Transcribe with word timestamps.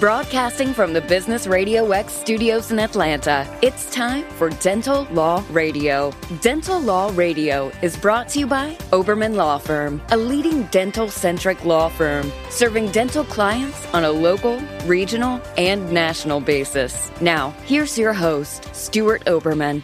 Broadcasting 0.00 0.74
from 0.74 0.92
the 0.92 1.00
Business 1.00 1.46
Radio 1.46 1.90
X 1.90 2.12
studios 2.12 2.70
in 2.70 2.78
Atlanta, 2.78 3.48
it's 3.62 3.90
time 3.90 4.24
for 4.32 4.50
Dental 4.50 5.04
Law 5.10 5.42
Radio. 5.48 6.12
Dental 6.42 6.78
Law 6.78 7.10
Radio 7.14 7.72
is 7.80 7.96
brought 7.96 8.28
to 8.30 8.40
you 8.40 8.46
by 8.46 8.74
Oberman 8.90 9.36
Law 9.36 9.56
Firm, 9.56 10.02
a 10.10 10.16
leading 10.16 10.64
dental 10.64 11.08
centric 11.08 11.64
law 11.64 11.88
firm 11.88 12.30
serving 12.50 12.90
dental 12.90 13.24
clients 13.24 13.86
on 13.94 14.04
a 14.04 14.10
local, 14.10 14.58
regional, 14.84 15.40
and 15.56 15.90
national 15.90 16.40
basis. 16.40 17.10
Now, 17.22 17.52
here's 17.64 17.96
your 17.96 18.12
host, 18.12 18.68
Stuart 18.74 19.24
Oberman. 19.24 19.82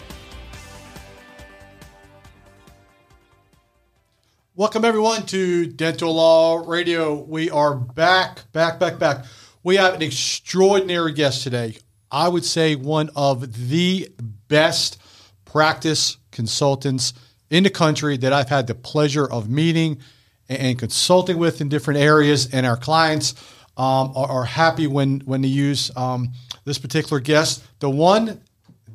Welcome, 4.54 4.84
everyone, 4.84 5.24
to 5.26 5.64
Dental 5.64 6.14
Law 6.14 6.62
Radio. 6.66 7.14
We 7.14 7.48
are 7.48 7.74
back, 7.74 8.52
back, 8.52 8.79
back, 8.79 8.98
back. 8.98 9.24
We 9.64 9.76
have 9.76 9.94
an 9.94 10.02
extraordinary 10.02 11.12
guest 11.12 11.44
today. 11.44 11.76
I 12.11 12.26
would 12.26 12.44
say 12.44 12.75
one 12.75 13.11
of 13.14 13.68
the 13.68 14.08
best 14.48 15.00
practice 15.44 16.16
consultants 16.32 17.12
in 17.48 17.62
the 17.62 17.70
country 17.70 18.17
that 18.17 18.32
I've 18.32 18.48
had 18.48 18.67
the 18.67 18.75
pleasure 18.75 19.25
of 19.25 19.48
meeting 19.48 20.00
and 20.48 20.76
consulting 20.76 21.39
with 21.39 21.61
in 21.61 21.68
different 21.68 22.00
areas. 22.00 22.53
And 22.53 22.67
our 22.67 22.76
clients 22.76 23.34
um, 23.76 24.12
are, 24.17 24.29
are, 24.29 24.44
happy 24.44 24.89
when, 24.89 25.20
when 25.20 25.43
they 25.43 25.48
use 25.48 25.96
um, 25.96 26.32
this 26.64 26.79
particular 26.79 27.20
guest. 27.20 27.64
The 27.79 27.89
one, 27.89 28.40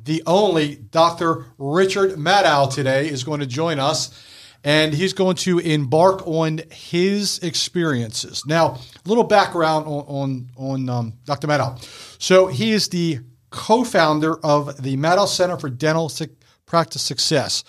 the 0.04 0.22
only 0.26 0.76
Dr. 0.76 1.46
Richard 1.56 2.12
Madow 2.12 2.72
today 2.72 3.08
is 3.08 3.24
going 3.24 3.40
to 3.40 3.46
join 3.46 3.78
us 3.78 4.10
and 4.64 4.92
he's 4.92 5.12
going 5.12 5.36
to 5.36 5.58
embark 5.58 6.26
on 6.26 6.60
his 6.70 7.38
experiences. 7.40 8.44
Now, 8.46 8.78
a 9.04 9.08
little 9.08 9.24
background 9.24 9.86
on 9.86 10.04
on, 10.06 10.48
on 10.56 10.88
um, 10.88 11.12
Dr. 11.24 11.46
Madow. 11.46 11.78
So 12.20 12.46
he 12.46 12.72
is 12.72 12.88
the 12.88 13.20
co-founder 13.50 14.36
of 14.44 14.82
the 14.82 14.96
Madow 14.96 15.26
Center 15.26 15.56
for 15.56 15.70
Dental 15.70 16.10
Practice 16.66 17.02
Success, 17.02 17.64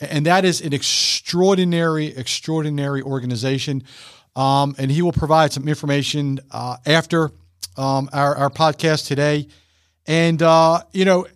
and 0.00 0.26
that 0.26 0.44
is 0.44 0.60
an 0.60 0.72
extraordinary, 0.72 2.06
extraordinary 2.16 3.02
organization. 3.02 3.84
Um, 4.34 4.74
and 4.78 4.90
he 4.90 5.02
will 5.02 5.12
provide 5.12 5.52
some 5.52 5.68
information 5.68 6.40
uh, 6.50 6.78
after 6.86 7.32
um, 7.76 8.08
our, 8.14 8.34
our 8.34 8.50
podcast 8.50 9.06
today. 9.06 9.46
And 10.06 10.42
uh, 10.42 10.82
you 10.92 11.04
know, 11.04 11.26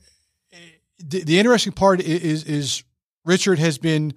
the, 0.98 1.22
the 1.22 1.38
interesting 1.38 1.72
part 1.72 2.00
is 2.00 2.44
is 2.44 2.82
Richard 3.24 3.58
has 3.58 3.78
been 3.78 4.14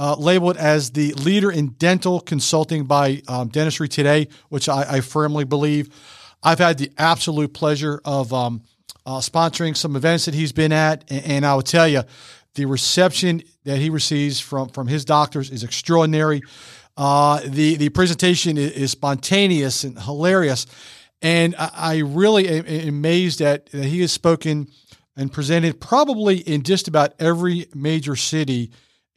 uh, 0.00 0.16
labeled 0.16 0.56
as 0.56 0.92
the 0.92 1.12
leader 1.12 1.50
in 1.52 1.68
dental 1.72 2.20
consulting 2.20 2.84
by 2.84 3.20
um, 3.28 3.48
Dentistry 3.48 3.86
Today, 3.86 4.28
which 4.48 4.66
I, 4.66 4.96
I, 4.96 5.00
firmly 5.02 5.44
believe. 5.44 5.94
I've 6.42 6.58
had 6.58 6.78
the 6.78 6.90
absolute 6.96 7.52
pleasure 7.52 8.00
of 8.02 8.32
um, 8.32 8.62
uh, 9.04 9.18
sponsoring 9.18 9.76
some 9.76 9.96
events 9.96 10.24
that 10.24 10.32
he's 10.32 10.52
been 10.52 10.72
at, 10.72 11.04
and, 11.10 11.24
and, 11.26 11.46
I 11.46 11.54
will 11.54 11.60
tell 11.60 11.86
you, 11.86 12.02
the 12.54 12.64
reception 12.64 13.42
that 13.64 13.76
he 13.76 13.90
receives 13.90 14.40
from 14.40 14.70
from 14.70 14.86
his 14.86 15.04
doctors 15.04 15.50
is 15.50 15.64
extraordinary. 15.64 16.40
Uh, 16.96 17.40
the 17.44 17.76
the 17.76 17.90
presentation 17.90 18.56
is, 18.56 18.72
is, 18.72 18.90
spontaneous 18.92 19.84
and 19.84 20.00
hilarious, 20.00 20.64
and 21.20 21.54
I, 21.58 21.70
I 21.74 21.96
really 21.98 22.48
am, 22.48 22.64
am 22.66 22.88
amazed 22.88 23.40
that, 23.40 23.66
that 23.66 23.84
he 23.84 24.00
has 24.00 24.12
spoken 24.12 24.68
and 25.14 25.30
presented 25.30 25.78
probably 25.78 26.38
in 26.38 26.62
just 26.62 26.88
about 26.88 27.12
every 27.18 27.66
major 27.74 28.16
city 28.16 28.70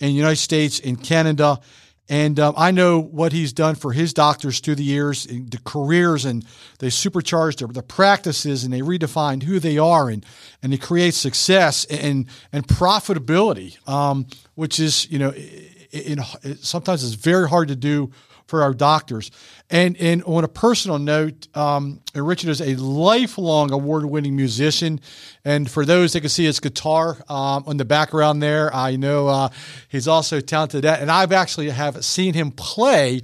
in 0.04 0.09
the 0.09 0.16
United 0.16 0.36
States, 0.36 0.80
in 0.80 0.98
Canada. 0.98 1.62
And 2.09 2.38
um, 2.38 2.54
I 2.58 2.72
know 2.72 3.00
what 3.00 3.32
he's 3.32 3.54
done 3.54 3.76
for 3.76 3.94
his 3.94 4.14
doctors 4.14 4.60
through 4.60 4.76
the 4.76 4.84
years, 4.84 5.23
the 5.23 5.60
careers, 5.64 6.26
and 6.26 6.45
they 6.80 6.90
supercharged 6.90 7.60
the, 7.60 7.68
the 7.68 7.82
practices 7.82 8.66
and 8.66 8.73
they 8.73 8.82
redefined 8.82 9.44
who 9.44 9.60
they 9.60 9.78
are 9.78 10.10
and, 10.10 10.26
and 10.62 10.73
they 10.73 10.78
create 10.78 11.14
success 11.14 11.86
and, 11.86 12.28
and 12.52 12.68
profitability, 12.68 13.77
um, 13.88 14.27
which 14.55 14.77
is, 14.77 15.10
you 15.10 15.20
know, 15.20 15.32
in, 15.32 16.20
in, 16.44 16.58
sometimes 16.58 17.06
it's 17.06 17.14
very 17.14 17.48
hard 17.48 17.70
to 17.70 17.76
do 17.76 18.11
for 18.53 18.61
our 18.61 18.75
doctors. 18.75 19.31
And 19.71 19.97
and 19.97 20.23
on 20.25 20.43
a 20.43 20.47
personal 20.47 20.99
note, 20.99 21.47
um, 21.58 22.02
Richard 22.14 22.52
is 22.52 22.61
a 22.61 22.75
lifelong 22.75 23.71
award-winning 23.71 24.36
musician, 24.36 24.99
and 25.43 25.67
for 25.67 25.86
those 25.86 26.14
that 26.14 26.19
can 26.19 26.30
see 26.30 26.45
his 26.45 26.59
guitar 26.59 27.17
um, 27.30 27.64
on 27.65 27.77
the 27.77 27.86
background 27.86 28.43
there, 28.43 28.71
I 28.71 28.95
know 28.95 29.27
uh, 29.27 29.49
he's 29.89 30.08
also 30.08 30.39
talented 30.39 30.86
at. 30.86 31.02
And 31.02 31.09
I've 31.09 31.31
actually 31.31 31.71
have 31.71 32.05
seen 32.05 32.36
him 32.36 32.52
play 32.52 33.21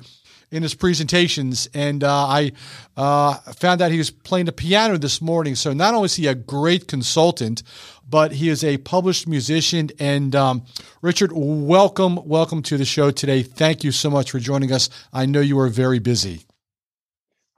in 0.49 0.63
his 0.63 0.73
presentations, 0.73 1.69
and 1.75 2.03
uh, 2.03 2.25
I 2.25 2.51
uh, 2.97 3.35
found 3.53 3.83
out 3.83 3.91
he 3.91 3.99
was 3.99 4.09
playing 4.09 4.47
the 4.47 4.51
piano 4.51 4.97
this 4.97 5.21
morning. 5.21 5.53
So 5.53 5.73
not 5.73 5.93
only 5.93 6.07
is 6.07 6.15
he 6.15 6.25
a 6.25 6.33
great 6.33 6.87
consultant, 6.87 7.61
but 8.09 8.33
he 8.33 8.49
is 8.49 8.63
a 8.63 8.77
published 8.77 9.27
musician. 9.27 9.89
And 9.99 10.35
um, 10.35 10.65
Richard, 11.01 11.31
welcome, 11.33 12.19
welcome 12.27 12.61
to 12.63 12.77
the 12.77 12.85
show 12.85 13.11
today. 13.11 13.43
Thank 13.43 13.83
you 13.83 13.91
so 13.91 14.09
much 14.09 14.31
for 14.31 14.39
joining 14.39 14.71
us. 14.71 14.89
I 15.13 15.25
know 15.25 15.41
you 15.41 15.59
are 15.59 15.69
very 15.69 15.99
busy. 15.99 16.45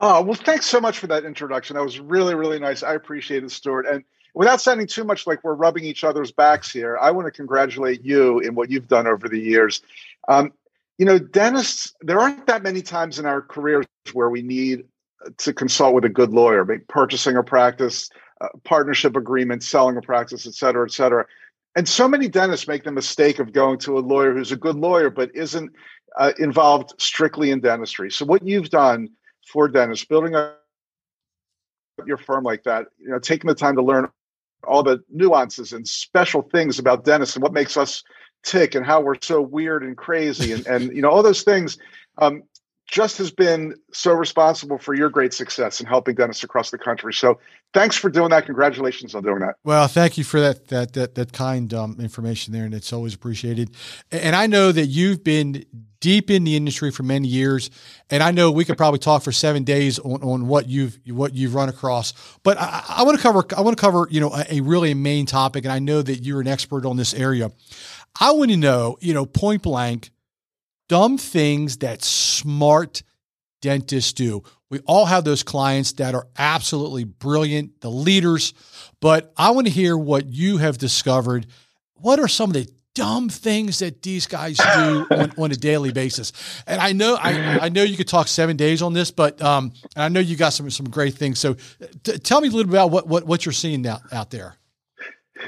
Oh 0.03 0.21
well, 0.23 0.33
thanks 0.33 0.65
so 0.65 0.81
much 0.81 0.97
for 0.97 1.07
that 1.07 1.25
introduction. 1.25 1.75
That 1.75 1.83
was 1.83 1.99
really, 1.99 2.33
really 2.33 2.57
nice. 2.57 2.81
I 2.81 2.95
appreciate 2.95 3.43
it, 3.43 3.51
Stuart. 3.51 3.85
And 3.85 4.03
without 4.33 4.59
sounding 4.59 4.87
too 4.87 5.03
much 5.03 5.27
like 5.27 5.43
we're 5.43 5.53
rubbing 5.53 5.83
each 5.83 6.03
other's 6.03 6.31
backs 6.31 6.71
here, 6.71 6.97
I 6.99 7.11
want 7.11 7.27
to 7.27 7.31
congratulate 7.31 8.03
you 8.03 8.39
in 8.39 8.55
what 8.55 8.71
you've 8.71 8.87
done 8.87 9.05
over 9.05 9.29
the 9.29 9.39
years. 9.39 9.81
Um, 10.27 10.53
you 10.97 11.05
know, 11.05 11.19
dentists, 11.19 11.93
there 12.01 12.19
aren't 12.19 12.47
that 12.47 12.63
many 12.63 12.81
times 12.81 13.19
in 13.19 13.27
our 13.27 13.41
careers 13.41 13.85
where 14.13 14.29
we 14.29 14.41
need 14.41 14.85
to 15.37 15.53
consult 15.53 15.93
with 15.93 16.05
a 16.05 16.09
good 16.09 16.31
lawyer, 16.31 16.65
purchasing 16.87 17.37
a 17.37 17.43
practice, 17.43 18.09
uh, 18.41 18.47
partnership 18.63 19.15
agreement, 19.15 19.63
selling 19.63 19.97
a 19.97 20.01
practice, 20.01 20.47
et 20.47 20.53
cetera, 20.53 20.85
et 20.85 20.91
cetera. 20.91 21.25
And 21.75 21.87
so 21.87 22.07
many 22.07 22.27
dentists 22.27 22.67
make 22.67 22.83
the 22.83 22.91
mistake 22.91 23.39
of 23.39 23.53
going 23.53 23.79
to 23.79 23.97
a 23.97 24.01
lawyer 24.01 24.33
who's 24.33 24.51
a 24.51 24.57
good 24.57 24.75
lawyer, 24.75 25.09
but 25.09 25.33
isn't 25.33 25.71
uh, 26.17 26.33
involved 26.39 26.93
strictly 26.97 27.51
in 27.51 27.61
dentistry. 27.61 28.11
So, 28.11 28.25
what 28.25 28.45
you've 28.45 28.69
done 28.69 29.09
for 29.47 29.67
dentists, 29.67 30.05
building 30.05 30.35
up 30.35 30.61
your 32.05 32.17
firm 32.17 32.43
like 32.43 32.63
that, 32.63 32.87
you 32.97 33.09
know, 33.09 33.19
taking 33.19 33.47
the 33.47 33.55
time 33.55 33.75
to 33.75 33.81
learn 33.81 34.09
all 34.67 34.83
the 34.83 35.03
nuances 35.09 35.73
and 35.73 35.87
special 35.87 36.41
things 36.41 36.79
about 36.79 37.05
dentists 37.05 37.35
and 37.35 37.43
what 37.43 37.53
makes 37.53 37.77
us 37.77 38.03
tick 38.43 38.75
and 38.75 38.85
how 38.85 39.01
we're 39.01 39.15
so 39.21 39.41
weird 39.41 39.83
and 39.83 39.97
crazy 39.97 40.51
and, 40.51 40.65
and 40.67 40.95
you 40.95 41.01
know 41.01 41.09
all 41.09 41.23
those 41.23 41.43
things 41.43 41.77
um, 42.17 42.43
just 42.91 43.17
has 43.17 43.31
been 43.31 43.73
so 43.93 44.11
responsible 44.11 44.77
for 44.77 44.93
your 44.93 45.09
great 45.09 45.33
success 45.33 45.79
in 45.79 45.87
helping 45.87 46.13
dentists 46.13 46.43
across 46.43 46.71
the 46.71 46.77
country. 46.77 47.13
So 47.13 47.39
thanks 47.73 47.95
for 47.95 48.09
doing 48.09 48.29
that. 48.29 48.45
Congratulations 48.45 49.15
on 49.15 49.23
doing 49.23 49.39
that. 49.39 49.55
Well, 49.63 49.87
thank 49.87 50.17
you 50.17 50.25
for 50.25 50.41
that 50.41 50.67
that 50.67 50.93
that, 50.93 51.15
that 51.15 51.33
kind 51.33 51.73
um, 51.73 51.97
information 51.99 52.53
there, 52.53 52.65
and 52.65 52.73
it's 52.73 52.91
always 52.91 53.15
appreciated. 53.15 53.71
And 54.11 54.35
I 54.35 54.45
know 54.45 54.73
that 54.73 54.87
you've 54.87 55.23
been 55.23 55.65
deep 56.01 56.29
in 56.29 56.43
the 56.43 56.57
industry 56.57 56.91
for 56.91 57.03
many 57.03 57.29
years, 57.29 57.69
and 58.09 58.21
I 58.21 58.31
know 58.31 58.51
we 58.51 58.65
could 58.65 58.77
probably 58.77 58.99
talk 58.99 59.23
for 59.23 59.31
seven 59.31 59.63
days 59.63 59.97
on, 59.99 60.21
on 60.21 60.47
what 60.47 60.67
you've 60.67 60.99
what 61.07 61.33
you've 61.33 61.55
run 61.55 61.69
across. 61.69 62.13
But 62.43 62.57
I, 62.59 62.83
I 62.89 63.03
want 63.03 63.17
to 63.17 63.23
cover 63.23 63.45
I 63.55 63.61
want 63.61 63.77
to 63.77 63.81
cover 63.81 64.05
you 64.11 64.19
know 64.19 64.33
a, 64.33 64.57
a 64.57 64.61
really 64.61 64.93
main 64.93 65.25
topic, 65.25 65.63
and 65.63 65.71
I 65.71 65.79
know 65.79 66.01
that 66.01 66.17
you're 66.17 66.41
an 66.41 66.47
expert 66.47 66.85
on 66.85 66.97
this 66.97 67.13
area. 67.13 67.51
I 68.19 68.31
want 68.31 68.51
to 68.51 68.57
know, 68.57 68.97
you 68.99 69.13
know, 69.13 69.25
point 69.25 69.61
blank 69.61 70.11
dumb 70.91 71.17
things 71.17 71.77
that 71.77 72.03
smart 72.03 73.01
dentists 73.61 74.11
do. 74.11 74.43
We 74.69 74.79
all 74.79 75.05
have 75.05 75.23
those 75.23 75.41
clients 75.41 75.93
that 75.93 76.13
are 76.13 76.27
absolutely 76.37 77.05
brilliant, 77.05 77.79
the 77.79 77.89
leaders, 77.89 78.53
but 78.99 79.31
I 79.37 79.51
want 79.51 79.67
to 79.67 79.73
hear 79.73 79.97
what 79.97 80.27
you 80.27 80.57
have 80.57 80.77
discovered. 80.77 81.47
What 81.93 82.19
are 82.19 82.27
some 82.27 82.49
of 82.49 82.55
the 82.55 82.69
dumb 82.93 83.29
things 83.29 83.79
that 83.79 84.01
these 84.01 84.27
guys 84.27 84.57
do 84.57 85.07
on, 85.11 85.31
on, 85.37 85.51
a 85.53 85.55
daily 85.55 85.93
basis? 85.93 86.33
And 86.67 86.81
I 86.81 86.91
know 86.91 87.15
I, 87.15 87.59
I 87.61 87.69
know 87.69 87.83
you 87.83 87.95
could 87.95 88.09
talk 88.09 88.27
seven 88.27 88.57
days 88.57 88.81
on 88.81 88.91
this, 88.91 89.11
but 89.11 89.41
um, 89.41 89.71
I 89.95 90.09
know 90.09 90.19
you 90.19 90.35
got 90.35 90.49
some 90.49 90.69
some 90.69 90.89
great 90.89 91.13
things. 91.13 91.39
So 91.39 91.55
t- 92.03 92.17
tell 92.17 92.41
me 92.41 92.49
a 92.49 92.51
little 92.51 92.69
bit 92.69 92.75
about 92.75 92.91
what 92.91 93.07
what, 93.07 93.25
what 93.25 93.45
you're 93.45 93.53
seeing 93.53 93.87
out, 93.87 94.01
out 94.11 94.29
there. 94.29 94.57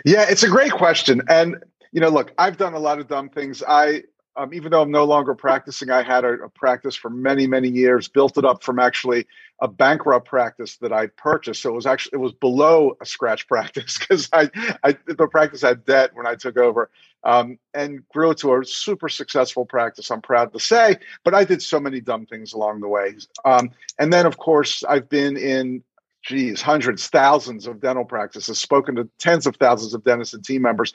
Yeah, 0.05 0.25
it's 0.29 0.43
a 0.43 0.49
great 0.49 0.71
question. 0.71 1.21
And 1.27 1.57
you 1.91 1.99
know, 1.99 2.07
look, 2.07 2.31
I've 2.37 2.55
done 2.55 2.75
a 2.75 2.79
lot 2.79 2.99
of 2.99 3.09
dumb 3.09 3.27
things. 3.27 3.61
I 3.67 4.03
um, 4.35 4.53
even 4.53 4.71
though 4.71 4.81
I'm 4.81 4.91
no 4.91 5.05
longer 5.05 5.35
practicing, 5.35 5.91
I 5.91 6.01
had 6.01 6.25
a, 6.25 6.33
a, 6.33 6.49
practice 6.49 6.95
for 6.95 7.09
many, 7.09 7.45
many 7.45 7.69
years, 7.69 8.07
built 8.07 8.37
it 8.37 8.45
up 8.45 8.63
from 8.63 8.79
actually 8.79 9.27
a 9.61 9.67
bankrupt 9.67 10.27
practice 10.27 10.77
that 10.77 10.91
I 10.91 11.07
purchased. 11.07 11.61
So 11.61 11.69
it 11.69 11.73
was 11.73 11.85
actually, 11.85 12.11
it 12.13 12.21
was 12.21 12.33
below 12.33 12.97
a 13.01 13.05
scratch 13.05 13.47
practice 13.49 13.97
because 13.97 14.29
I, 14.33 14.49
I, 14.83 14.97
the 15.07 15.27
practice 15.27 15.61
had 15.61 15.85
debt 15.85 16.11
when 16.13 16.25
I 16.25 16.35
took 16.35 16.57
over 16.57 16.89
um, 17.23 17.59
and 17.73 18.07
grew 18.09 18.31
it 18.31 18.39
to 18.39 18.55
a 18.55 18.65
super 18.65 19.09
successful 19.09 19.65
practice. 19.65 20.09
I'm 20.09 20.21
proud 20.21 20.51
to 20.53 20.59
say, 20.59 20.97
but 21.23 21.33
I 21.33 21.43
did 21.43 21.61
so 21.61 21.79
many 21.79 22.01
dumb 22.01 22.25
things 22.25 22.53
along 22.53 22.81
the 22.81 22.87
way. 22.87 23.15
Um, 23.45 23.69
and 23.99 24.11
then 24.11 24.25
of 24.25 24.37
course 24.37 24.83
I've 24.83 25.09
been 25.09 25.37
in 25.37 25.83
geez, 26.23 26.61
hundreds, 26.61 27.07
thousands 27.07 27.67
of 27.67 27.81
dental 27.81 28.05
practices, 28.05 28.59
spoken 28.59 28.95
to 28.95 29.09
tens 29.19 29.45
of 29.45 29.57
thousands 29.57 29.93
of 29.93 30.03
dentists 30.03 30.33
and 30.33 30.43
team 30.43 30.61
members. 30.61 30.93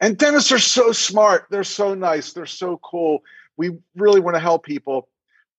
And 0.00 0.16
dentists 0.16 0.52
are 0.52 0.58
so 0.58 0.92
smart. 0.92 1.46
They're 1.50 1.64
so 1.64 1.94
nice. 1.94 2.32
They're 2.32 2.46
so 2.46 2.78
cool. 2.82 3.22
We 3.56 3.78
really 3.96 4.20
want 4.20 4.36
to 4.36 4.40
help 4.40 4.64
people. 4.64 5.08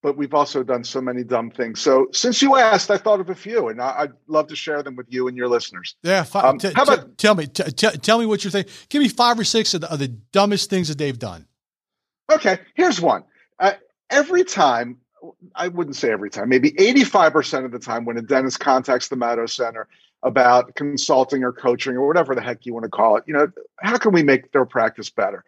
but 0.01 0.15
we've 0.15 0.33
also 0.33 0.63
done 0.63 0.81
so 0.81 1.01
many 1.01 1.25
dumb 1.25 1.51
things. 1.51 1.81
So 1.81 2.07
since 2.13 2.41
you 2.41 2.55
asked, 2.55 2.89
I 2.89 2.97
thought 2.97 3.19
of 3.19 3.29
a 3.29 3.35
few, 3.35 3.67
and 3.67 3.81
I, 3.81 4.03
would 4.03 4.13
love 4.27 4.47
to 4.47 4.55
share 4.55 4.81
them 4.81 4.95
with 4.95 5.07
you 5.09 5.27
and 5.27 5.35
your 5.35 5.49
listeners. 5.49 5.97
Yeah, 6.03 6.25
um, 6.35 6.57
t- 6.57 6.71
how 6.73 6.83
about 6.83 7.05
t- 7.05 7.13
tell 7.17 7.35
me? 7.35 7.47
T- 7.47 7.63
t- 7.63 7.97
tell 7.97 8.17
me 8.17 8.25
what 8.25 8.41
you're 8.41 8.51
thinking. 8.51 8.71
Give 8.87 9.01
me 9.01 9.09
five 9.09 9.37
or 9.37 9.43
six 9.43 9.73
of 9.73 9.81
the, 9.81 9.91
of 9.91 9.99
the, 9.99 10.07
dumbest 10.31 10.69
things 10.69 10.87
that 10.87 10.97
they've 10.97 11.19
done. 11.19 11.47
Okay, 12.31 12.59
here's 12.75 13.01
one. 13.01 13.25
Uh, 13.59 13.73
every 14.09 14.45
time, 14.45 14.99
I 15.53 15.67
wouldn't 15.67 15.97
say 15.97 16.11
every 16.11 16.29
time, 16.29 16.47
maybe 16.47 16.71
85% 16.71 17.65
of 17.65 17.71
the 17.71 17.79
time, 17.79 18.05
when 18.05 18.17
a 18.17 18.21
dentist 18.21 18.61
contacts 18.61 19.09
the 19.09 19.17
Madow 19.17 19.49
Center 19.49 19.87
about 20.23 20.75
consulting 20.75 21.43
or 21.43 21.51
coaching 21.51 21.95
or 21.95 22.07
whatever 22.07 22.35
the 22.35 22.41
heck 22.41 22.65
you 22.65 22.73
want 22.73 22.83
to 22.83 22.89
call 22.89 23.15
it, 23.17 23.23
you 23.25 23.33
know, 23.33 23.49
how 23.79 23.97
can 23.97 24.11
we 24.11 24.23
make 24.23 24.51
their 24.51 24.65
practice 24.65 25.09
better? 25.09 25.43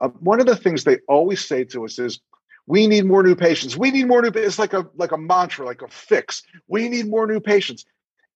Uh, 0.00 0.08
one 0.20 0.40
of 0.40 0.46
the 0.46 0.56
things 0.56 0.84
they 0.84 0.98
always 1.08 1.44
say 1.44 1.64
to 1.64 1.84
us 1.84 1.98
is, 1.98 2.20
we 2.66 2.86
need 2.86 3.04
more 3.04 3.22
new 3.22 3.36
patients. 3.36 3.76
We 3.76 3.90
need 3.90 4.06
more 4.06 4.22
new. 4.22 4.30
It's 4.34 4.58
like 4.58 4.72
a 4.72 4.86
like 4.96 5.12
a 5.12 5.18
mantra, 5.18 5.66
like 5.66 5.82
a 5.82 5.88
fix. 5.88 6.42
We 6.66 6.88
need 6.88 7.08
more 7.08 7.26
new 7.26 7.40
patients, 7.40 7.84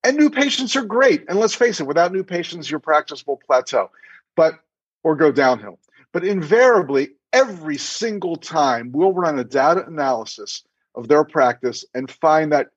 and 0.05 0.17
new 0.17 0.29
patients 0.29 0.77
are 0.77 0.85
great. 0.85 1.25
And 1.29 1.39
let's 1.39 1.55
face 1.55 1.81
it, 1.81 1.87
without 1.87 2.13
new 2.13 2.23
patients, 2.23 2.71
your 2.71 2.81
practice 2.81 3.27
will 3.27 3.39
plateau, 3.39 3.91
but 4.37 4.55
or 5.03 5.17
go 5.17 5.33
downhill. 5.33 5.79
But 6.13 6.25
invariably, 6.25 7.11
every 7.33 7.79
single 7.79 8.37
time, 8.37 8.93
we'll 8.93 9.15
run 9.15 9.39
a 9.39 9.45
data 9.45 9.87
analysis 9.87 10.63
of 10.95 11.09
their 11.09 11.25
practice 11.25 11.85
and 11.95 12.11
find 12.11 12.53
that 12.53 12.69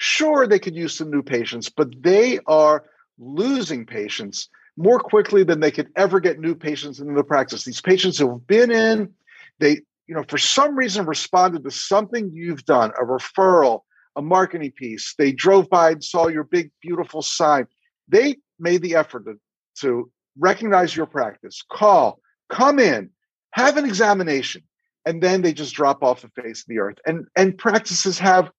sure 0.00 0.46
they 0.46 0.58
could 0.58 0.74
use 0.74 0.96
some 0.96 1.10
new 1.10 1.22
patients, 1.22 1.68
but 1.68 1.88
they 2.02 2.38
are 2.46 2.84
losing 3.18 3.84
patients 3.84 4.48
more 4.76 4.98
quickly 4.98 5.44
than 5.44 5.60
they 5.60 5.70
could 5.70 5.88
ever 5.94 6.20
get 6.20 6.40
new 6.40 6.54
patients 6.54 7.00
into 7.00 7.12
the 7.12 7.22
practice. 7.22 7.64
These 7.64 7.82
patients 7.82 8.18
who 8.18 8.30
have 8.30 8.46
been 8.46 8.70
in, 8.70 9.12
they 9.58 9.80
you 10.06 10.16
know, 10.16 10.24
for 10.26 10.38
some 10.38 10.74
reason 10.74 11.06
responded 11.06 11.62
to 11.62 11.70
something 11.70 12.32
you've 12.32 12.64
done, 12.64 12.90
a 13.00 13.04
referral, 13.04 13.82
a 14.16 14.22
marketing 14.22 14.72
piece. 14.72 15.14
They 15.16 15.30
drove 15.30 15.70
by 15.70 15.90
and 15.92 16.02
saw 16.02 16.26
your 16.26 16.42
big, 16.42 16.72
beautiful 16.82 17.22
sign. 17.22 17.66
They 18.08 18.38
made 18.58 18.82
the 18.82 18.96
effort 18.96 19.26
to, 19.26 19.38
to 19.82 20.10
recognize 20.36 20.96
your 20.96 21.06
practice, 21.06 21.62
call, 21.70 22.20
come 22.48 22.80
in, 22.80 23.10
have 23.52 23.76
an 23.76 23.84
examination, 23.84 24.62
and 25.04 25.22
then 25.22 25.42
they 25.42 25.52
just 25.52 25.74
drop 25.74 26.02
off 26.02 26.22
the 26.22 26.42
face 26.42 26.62
of 26.62 26.66
the 26.66 26.80
earth. 26.80 26.98
And 27.06 27.26
and 27.36 27.56
practices 27.56 28.18
have 28.18 28.50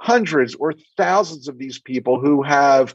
hundreds 0.00 0.54
or 0.54 0.74
thousands 0.96 1.46
of 1.46 1.58
these 1.58 1.78
people 1.78 2.18
who 2.18 2.42
have 2.42 2.94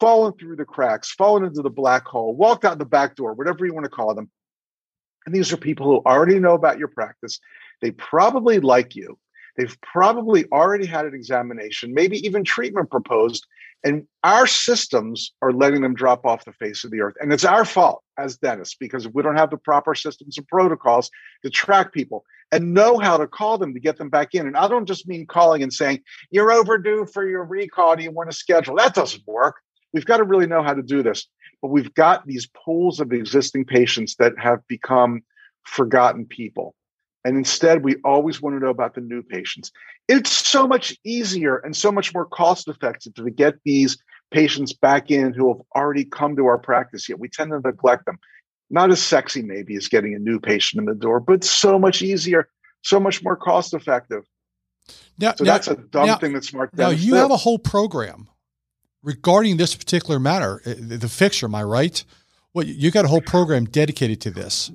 fallen 0.00 0.32
through 0.32 0.56
the 0.56 0.64
cracks, 0.64 1.10
fallen 1.10 1.44
into 1.44 1.62
the 1.62 1.70
black 1.70 2.06
hole, 2.06 2.34
walked 2.34 2.64
out 2.64 2.78
the 2.78 2.84
back 2.84 3.16
door, 3.16 3.34
whatever 3.34 3.66
you 3.66 3.74
want 3.74 3.84
to 3.84 3.90
call 3.90 4.14
them, 4.14 4.30
and 5.26 5.34
these 5.34 5.52
are 5.52 5.56
people 5.56 5.86
who 5.86 5.96
already 6.08 6.38
know 6.38 6.54
about 6.54 6.78
your 6.78 6.88
practice. 6.88 7.40
They 7.80 7.90
probably 7.90 8.60
like 8.60 8.94
you. 8.94 9.18
They've 9.56 9.76
probably 9.80 10.46
already 10.52 10.86
had 10.86 11.06
an 11.06 11.14
examination, 11.14 11.94
maybe 11.94 12.18
even 12.26 12.44
treatment 12.44 12.90
proposed. 12.90 13.46
And 13.84 14.06
our 14.22 14.46
systems 14.46 15.32
are 15.42 15.52
letting 15.52 15.82
them 15.82 15.94
drop 15.94 16.24
off 16.24 16.44
the 16.44 16.52
face 16.52 16.84
of 16.84 16.90
the 16.90 17.00
earth. 17.00 17.14
And 17.20 17.32
it's 17.32 17.44
our 17.44 17.64
fault 17.64 18.02
as 18.16 18.38
dentists 18.38 18.76
because 18.78 19.06
we 19.08 19.22
don't 19.22 19.36
have 19.36 19.50
the 19.50 19.58
proper 19.58 19.94
systems 19.94 20.38
and 20.38 20.48
protocols 20.48 21.10
to 21.44 21.50
track 21.50 21.92
people 21.92 22.24
and 22.50 22.72
know 22.72 22.98
how 22.98 23.18
to 23.18 23.26
call 23.26 23.58
them 23.58 23.74
to 23.74 23.80
get 23.80 23.98
them 23.98 24.08
back 24.08 24.34
in. 24.34 24.46
And 24.46 24.56
I 24.56 24.68
don't 24.68 24.86
just 24.86 25.06
mean 25.06 25.26
calling 25.26 25.62
and 25.62 25.72
saying, 25.72 26.00
you're 26.30 26.50
overdue 26.50 27.06
for 27.12 27.28
your 27.28 27.44
recall. 27.44 27.94
Do 27.96 28.02
you 28.02 28.10
want 28.10 28.30
to 28.30 28.36
schedule? 28.36 28.76
That 28.76 28.94
doesn't 28.94 29.26
work. 29.26 29.56
We've 29.92 30.06
got 30.06 30.16
to 30.16 30.24
really 30.24 30.46
know 30.46 30.62
how 30.62 30.74
to 30.74 30.82
do 30.82 31.02
this 31.02 31.26
but 31.64 31.70
we've 31.70 31.94
got 31.94 32.26
these 32.26 32.46
pools 32.48 33.00
of 33.00 33.10
existing 33.10 33.64
patients 33.64 34.16
that 34.16 34.34
have 34.38 34.58
become 34.68 35.22
forgotten 35.62 36.26
people. 36.26 36.74
And 37.24 37.38
instead, 37.38 37.82
we 37.82 37.96
always 38.04 38.42
want 38.42 38.56
to 38.56 38.60
know 38.60 38.70
about 38.70 38.94
the 38.94 39.00
new 39.00 39.22
patients. 39.22 39.72
It's 40.08 40.30
so 40.30 40.66
much 40.66 40.96
easier 41.04 41.56
and 41.56 41.74
so 41.74 41.90
much 41.90 42.12
more 42.12 42.26
cost 42.26 42.68
effective 42.68 43.14
to 43.14 43.30
get 43.30 43.54
these 43.64 43.96
patients 44.30 44.72
back 44.74 45.10
in 45.10 45.32
who 45.32 45.48
have 45.48 45.62
already 45.74 46.04
come 46.04 46.36
to 46.36 46.46
our 46.46 46.58
practice, 46.58 47.08
yet 47.08 47.18
we 47.18 47.28
tend 47.28 47.50
to 47.52 47.60
neglect 47.60 48.04
them. 48.04 48.18
Not 48.70 48.90
as 48.90 49.02
sexy, 49.02 49.42
maybe, 49.42 49.76
as 49.76 49.88
getting 49.88 50.14
a 50.14 50.18
new 50.18 50.40
patient 50.40 50.80
in 50.80 50.86
the 50.86 50.94
door, 50.94 51.20
but 51.20 51.44
so 51.44 51.78
much 51.78 52.02
easier, 52.02 52.48
so 52.82 52.98
much 52.98 53.22
more 53.22 53.36
cost 53.36 53.72
effective. 53.72 54.24
Now, 55.18 55.34
so 55.34 55.44
now, 55.44 55.52
that's 55.52 55.68
a 55.68 55.76
dumb 55.76 56.06
now, 56.06 56.16
thing 56.16 56.32
that 56.32 56.44
smart. 56.44 56.76
Now 56.76 56.90
you 56.90 57.14
have 57.14 57.30
a 57.30 57.36
whole 57.36 57.58
program 57.58 58.28
regarding 59.02 59.56
this 59.56 59.74
particular 59.74 60.18
matter, 60.18 60.60
uh, 60.66 60.74
the 60.78 61.08
fixture, 61.08 61.46
am 61.46 61.54
I 61.54 61.62
right? 61.62 62.04
Well, 62.52 62.66
you 62.66 62.90
got 62.90 63.04
a 63.04 63.08
whole 63.08 63.20
program 63.20 63.66
dedicated 63.66 64.20
to 64.22 64.30
this. 64.30 64.70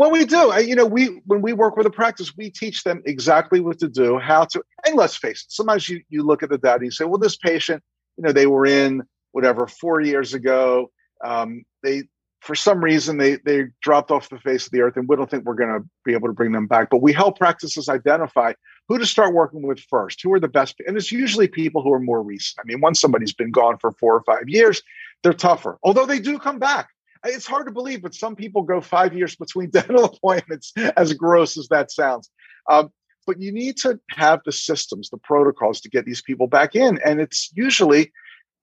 Well, 0.00 0.10
we 0.12 0.24
do. 0.24 0.50
You 0.64 0.76
know, 0.76 0.86
we 0.86 1.08
when 1.26 1.42
we 1.42 1.52
work 1.52 1.76
with 1.76 1.86
a 1.86 1.90
practice, 1.90 2.34
we 2.34 2.48
teach 2.48 2.84
them 2.84 3.02
exactly 3.04 3.60
what 3.60 3.78
to 3.80 3.86
do, 3.86 4.18
how 4.18 4.46
to. 4.46 4.62
And 4.86 4.96
let's 4.96 5.14
face 5.14 5.42
it, 5.42 5.52
sometimes 5.52 5.90
you 5.90 6.00
you 6.08 6.22
look 6.22 6.42
at 6.42 6.48
the 6.48 6.56
data, 6.56 6.76
and 6.76 6.84
you 6.86 6.90
say, 6.90 7.04
well, 7.04 7.18
this 7.18 7.36
patient, 7.36 7.82
you 8.16 8.24
know, 8.24 8.32
they 8.32 8.46
were 8.46 8.64
in 8.64 9.02
whatever 9.32 9.66
four 9.66 10.00
years 10.00 10.32
ago. 10.32 10.90
Um, 11.22 11.64
they 11.82 12.04
for 12.40 12.54
some 12.54 12.82
reason 12.82 13.18
they 13.18 13.36
they 13.44 13.64
dropped 13.82 14.10
off 14.10 14.30
the 14.30 14.38
face 14.38 14.64
of 14.64 14.72
the 14.72 14.80
earth, 14.80 14.96
and 14.96 15.06
we 15.06 15.16
don't 15.16 15.30
think 15.30 15.44
we're 15.44 15.54
going 15.54 15.82
to 15.82 15.86
be 16.02 16.14
able 16.14 16.28
to 16.28 16.34
bring 16.34 16.52
them 16.52 16.66
back. 16.66 16.88
But 16.88 17.02
we 17.02 17.12
help 17.12 17.36
practices 17.38 17.90
identify 17.90 18.54
who 18.88 18.96
to 18.96 19.04
start 19.04 19.34
working 19.34 19.60
with 19.60 19.80
first, 19.80 20.22
who 20.22 20.32
are 20.32 20.40
the 20.40 20.48
best, 20.48 20.76
and 20.86 20.96
it's 20.96 21.12
usually 21.12 21.46
people 21.46 21.82
who 21.82 21.92
are 21.92 22.00
more 22.00 22.22
recent. 22.22 22.58
I 22.58 22.64
mean, 22.64 22.80
once 22.80 23.02
somebody's 23.02 23.34
been 23.34 23.50
gone 23.50 23.76
for 23.76 23.92
four 23.92 24.14
or 24.14 24.22
five 24.22 24.48
years, 24.48 24.80
they're 25.22 25.34
tougher, 25.34 25.78
although 25.82 26.06
they 26.06 26.20
do 26.20 26.38
come 26.38 26.58
back. 26.58 26.88
It's 27.24 27.46
hard 27.46 27.66
to 27.66 27.72
believe, 27.72 28.02
but 28.02 28.14
some 28.14 28.34
people 28.34 28.62
go 28.62 28.80
five 28.80 29.14
years 29.14 29.36
between 29.36 29.70
dental 29.70 30.04
appointments, 30.04 30.72
as 30.96 31.12
gross 31.12 31.58
as 31.58 31.68
that 31.68 31.90
sounds. 31.90 32.30
Um, 32.68 32.90
but 33.26 33.40
you 33.40 33.52
need 33.52 33.76
to 33.78 34.00
have 34.10 34.40
the 34.44 34.52
systems, 34.52 35.10
the 35.10 35.18
protocols 35.18 35.80
to 35.82 35.90
get 35.90 36.04
these 36.04 36.22
people 36.22 36.46
back 36.46 36.74
in. 36.74 36.98
And 37.04 37.20
it's 37.20 37.50
usually 37.54 38.12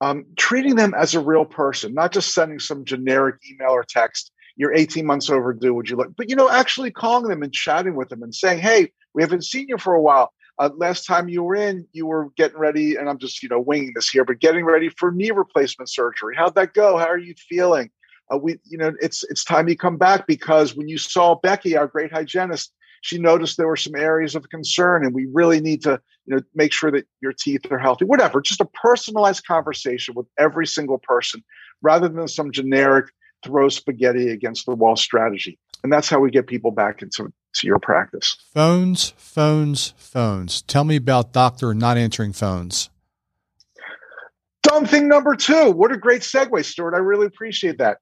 um, 0.01 0.25
treating 0.37 0.75
them 0.75 0.93
as 0.93 1.15
a 1.15 1.19
real 1.19 1.45
person, 1.45 1.93
not 1.93 2.11
just 2.11 2.33
sending 2.33 2.59
some 2.59 2.85
generic 2.85 3.35
email 3.49 3.71
or 3.71 3.83
text. 3.87 4.31
You're 4.55 4.73
18 4.73 5.05
months 5.05 5.29
overdue. 5.29 5.73
Would 5.73 5.89
you 5.89 5.97
look? 5.97 6.15
But 6.17 6.29
you 6.29 6.35
know, 6.35 6.49
actually 6.49 6.91
calling 6.91 7.29
them 7.29 7.43
and 7.43 7.53
chatting 7.53 7.95
with 7.95 8.09
them 8.09 8.23
and 8.23 8.33
saying, 8.33 8.59
"Hey, 8.59 8.91
we 9.13 9.21
haven't 9.21 9.45
seen 9.45 9.67
you 9.69 9.77
for 9.77 9.93
a 9.93 10.01
while. 10.01 10.33
Uh, 10.59 10.69
last 10.75 11.05
time 11.05 11.29
you 11.29 11.43
were 11.43 11.55
in, 11.55 11.87
you 11.93 12.07
were 12.07 12.29
getting 12.35 12.57
ready, 12.57 12.95
and 12.95 13.07
I'm 13.07 13.19
just 13.19 13.43
you 13.43 13.49
know 13.49 13.59
winging 13.59 13.91
this 13.93 14.09
here, 14.09 14.25
but 14.25 14.39
getting 14.39 14.65
ready 14.65 14.89
for 14.89 15.11
knee 15.11 15.29
replacement 15.29 15.89
surgery. 15.89 16.35
How'd 16.35 16.55
that 16.55 16.73
go? 16.73 16.97
How 16.97 17.05
are 17.05 17.19
you 17.19 17.35
feeling? 17.35 17.91
Uh, 18.31 18.37
we, 18.37 18.59
you 18.65 18.77
know, 18.77 18.93
it's 19.01 19.23
it's 19.29 19.43
time 19.43 19.67
you 19.67 19.77
come 19.77 19.97
back 19.97 20.27
because 20.27 20.75
when 20.75 20.87
you 20.87 20.97
saw 20.97 21.35
Becky, 21.35 21.77
our 21.77 21.87
great 21.87 22.11
hygienist, 22.11 22.73
she 23.01 23.17
noticed 23.17 23.57
there 23.57 23.67
were 23.67 23.75
some 23.75 23.95
areas 23.95 24.35
of 24.35 24.49
concern, 24.49 25.05
and 25.05 25.13
we 25.13 25.27
really 25.31 25.61
need 25.61 25.83
to 25.83 26.01
you 26.25 26.35
know 26.35 26.41
make 26.53 26.73
sure 26.73 26.91
that 26.91 27.07
your 27.21 27.33
teeth 27.33 27.71
are 27.71 27.79
healthy. 27.79 28.05
Whatever, 28.05 28.41
just 28.41 28.61
a 28.61 28.65
personalized 28.65 29.45
conversation 29.45 30.13
with 30.15 30.27
every 30.37 30.67
single 30.67 30.97
person, 30.97 31.43
rather 31.81 32.09
than 32.09 32.27
some 32.27 32.51
generic 32.51 33.07
throw 33.43 33.69
spaghetti 33.69 34.29
against 34.29 34.65
the 34.65 34.75
wall 34.75 34.95
strategy. 34.95 35.59
And 35.83 35.93
that's 35.93 36.09
how 36.09 36.19
we 36.19 36.31
get 36.31 36.47
people 36.47 36.71
back 36.71 37.01
into 37.01 37.31
to 37.53 37.67
your 37.67 37.79
practice. 37.79 38.35
Phones, 38.53 39.13
phones, 39.17 39.93
phones. 39.97 40.61
Tell 40.63 40.83
me 40.83 40.95
about 40.97 41.33
doctor 41.33 41.73
not 41.73 41.97
answering 41.97 42.33
phones. 42.33 42.89
Dumb 44.63 44.85
thing 44.85 45.07
number 45.07 45.35
two. 45.35 45.71
What 45.71 45.91
a 45.91 45.97
great 45.97 46.21
segue, 46.23 46.65
Stuart. 46.65 46.93
I 46.93 46.99
really 46.99 47.25
appreciate 47.25 47.77
that. 47.77 47.99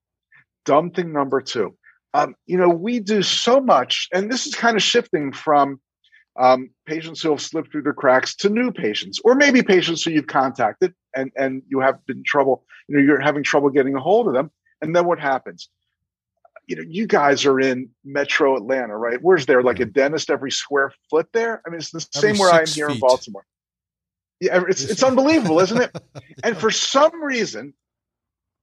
Dumb 0.65 0.91
thing 0.91 1.13
number 1.13 1.41
two. 1.41 1.75
Um, 2.13 2.35
you 2.45 2.57
know, 2.57 2.69
we 2.69 2.99
do 2.99 3.21
so 3.21 3.59
much, 3.59 4.07
and 4.13 4.31
this 4.31 4.47
is 4.47 4.55
kind 4.55 4.77
of 4.77 4.83
shifting 4.83 5.31
from 5.33 5.79
um, 6.37 6.69
patients 6.85 7.21
who 7.21 7.29
have 7.31 7.41
slipped 7.41 7.71
through 7.71 7.83
the 7.83 7.93
cracks 7.93 8.35
to 8.37 8.49
new 8.49 8.71
patients, 8.71 9.19
or 9.23 9.35
maybe 9.35 9.63
patients 9.63 10.03
who 10.03 10.11
you've 10.11 10.27
contacted 10.27 10.93
and 11.15 11.31
and 11.35 11.61
you 11.67 11.79
have 11.79 12.05
been 12.05 12.23
trouble. 12.23 12.63
You 12.87 12.97
know, 12.97 13.03
you're 13.03 13.19
having 13.19 13.43
trouble 13.43 13.69
getting 13.69 13.95
a 13.95 13.99
hold 13.99 14.27
of 14.27 14.33
them, 14.33 14.51
and 14.81 14.95
then 14.95 15.05
what 15.05 15.19
happens? 15.19 15.69
you 16.67 16.75
know, 16.75 16.83
you 16.87 17.07
guys 17.07 17.45
are 17.45 17.59
in 17.59 17.89
Metro 18.03 18.57
Atlanta, 18.57 18.97
right? 18.97 19.21
Where's 19.21 19.45
there 19.45 19.61
like 19.61 19.79
a 19.79 19.85
dentist 19.85 20.29
every 20.29 20.51
square 20.51 20.91
foot 21.09 21.27
there? 21.33 21.61
I 21.65 21.69
mean, 21.69 21.79
it's 21.79 21.91
the 21.91 22.05
every 22.15 22.33
same 22.33 22.39
where 22.39 22.51
I 22.51 22.61
am 22.61 22.67
here 22.67 22.87
feet. 22.87 22.95
in 22.95 22.99
Baltimore. 22.99 23.45
Yeah, 24.39 24.63
it's 24.67 24.83
it's 24.83 25.03
unbelievable, 25.03 25.59
isn't 25.59 25.81
it? 25.81 25.95
And 26.43 26.57
for 26.57 26.69
some 26.69 27.23
reason, 27.23 27.73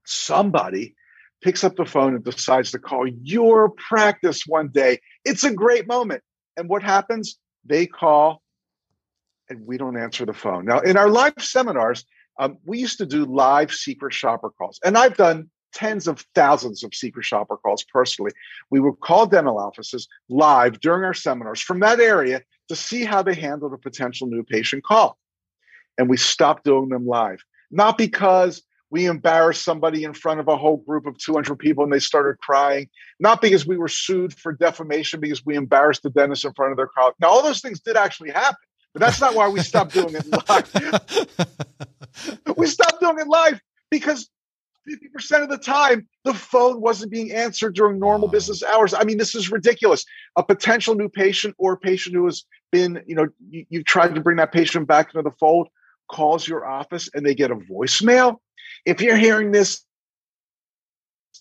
somebody 0.05 0.95
picks 1.43 1.65
up 1.65 1.77
the 1.77 1.85
phone 1.85 2.15
and 2.15 2.25
decides 2.25 2.71
to 2.71 2.79
call 2.79 3.07
your 3.07 3.71
practice 3.71 4.45
one 4.47 4.69
day. 4.69 5.01
It's 5.25 5.45
a 5.45 5.53
great 5.53 5.87
moment. 5.87 6.23
And 6.57 6.69
what 6.69 6.83
happens? 6.83 7.39
They 7.65 7.87
call 7.87 8.43
and 9.49 9.67
we 9.67 9.77
don't 9.77 9.99
answer 9.99 10.25
the 10.25 10.33
phone. 10.33 10.65
Now, 10.65 10.81
in 10.81 10.97
our 10.97 11.09
live 11.09 11.35
seminars, 11.39 12.05
um, 12.39 12.57
we 12.65 12.79
used 12.79 12.99
to 12.99 13.07
do 13.07 13.25
live 13.25 13.73
secret 13.73 14.15
shopper 14.15 14.51
calls. 14.51 14.81
And 14.85 14.97
I've 14.97 15.17
done 15.17 15.51
tens 15.75 16.07
of 16.07 16.25
thousands 16.35 16.83
of 16.83 16.95
secret 16.95 17.25
shopper 17.25 17.57
calls 17.57 17.85
personally. 17.85 18.33
We 18.71 18.81
would 18.81 19.01
call 19.01 19.27
dental 19.27 19.59
offices 19.59 20.09
live 20.29 20.81
during 20.81 21.05
our 21.05 21.15
seminars 21.15 21.61
from 21.61 21.81
that 21.81 22.01
area 22.01 22.43
to 22.69 22.77
see 22.77 23.05
how 23.05 23.23
they 23.23 23.35
handled 23.35 23.73
a 23.73 23.79
potential 23.79 24.27
new 24.27 24.43
patient 24.43 24.85
call. 24.85 25.19
And 25.99 26.09
we 26.09 26.17
stopped 26.17 26.65
doing 26.65 26.89
them 26.89 27.07
live, 27.07 27.43
not 27.71 27.99
because 27.99 28.63
we 28.93 29.07
embarrassed 29.07 29.65
somebody 29.65 30.05
in 30.05 30.13
front 30.13 30.39
of 30.39 30.49
a 30.49 30.57
whole 30.57 30.77
group 30.77 31.07
of 31.07 31.17
200 31.17 31.59
people 31.59 31.83
and 31.83 31.91
they 31.91 31.99
started 31.99 32.39
crying, 32.41 32.91
not 33.19 33.41
because 33.41 33.67
we 33.67 33.79
were 33.79 33.89
sued 33.89 34.35
for 34.35 34.53
defamation 34.53 35.19
because 35.19 35.45
we 35.47 35.57
embarrassed 35.57 36.03
the 36.03 36.11
dentist 36.11 36.45
in 36.45 36.53
front 36.53 36.73
of 36.73 36.77
their 36.77 36.89
colleagues. 36.89 37.17
Now, 37.19 37.29
all 37.29 37.43
those 37.43 37.63
things 37.63 37.81
did 37.81 37.97
actually 37.97 38.31
happen. 38.31 38.59
But 38.93 39.01
that's 39.01 39.19
not 39.19 39.35
why 39.35 39.49
we 39.49 39.61
stopped 39.61 39.95
doing 39.95 40.15
it 40.15 40.27
live. 40.51 41.47
we 42.59 42.67
stopped 42.67 43.01
doing 43.01 43.19
it 43.19 43.27
live 43.27 43.59
because 43.91 44.29
50% 44.87 45.43
of 45.43 45.49
the 45.49 45.57
time 45.57 46.07
the 46.25 46.35
phone 46.35 46.83
wasn't 46.83 47.11
being 47.11 47.33
answered 47.33 47.75
during 47.75 47.99
normal 47.99 48.29
business 48.29 48.63
hours. 48.63 48.93
I 48.93 49.05
mean, 49.05 49.17
this 49.17 49.35
is 49.35 49.51
ridiculous. 49.51 50.05
A 50.37 50.43
potential 50.43 50.95
new 50.95 51.09
patient 51.09 51.55
or 51.57 51.73
a 51.73 51.79
patient 51.79 52.15
who 52.15 52.27
has 52.27 52.45
been, 52.71 53.03
you 53.07 53.15
know, 53.15 53.29
you, 53.49 53.65
you've 53.71 53.87
tried 53.87 54.15
to 54.15 54.21
bring 54.21 54.37
that 54.37 54.53
patient 54.53 54.87
back 54.87 55.15
into 55.15 55.23
the 55.23 55.35
fold 55.41 55.69
calls 56.11 56.47
your 56.47 56.67
office 56.67 57.09
and 57.15 57.25
they 57.25 57.35
get 57.35 57.51
a 57.51 57.57
voicemail. 57.57 58.37
If 58.85 59.01
you're 59.01 59.17
hearing 59.17 59.53
this 59.53 59.85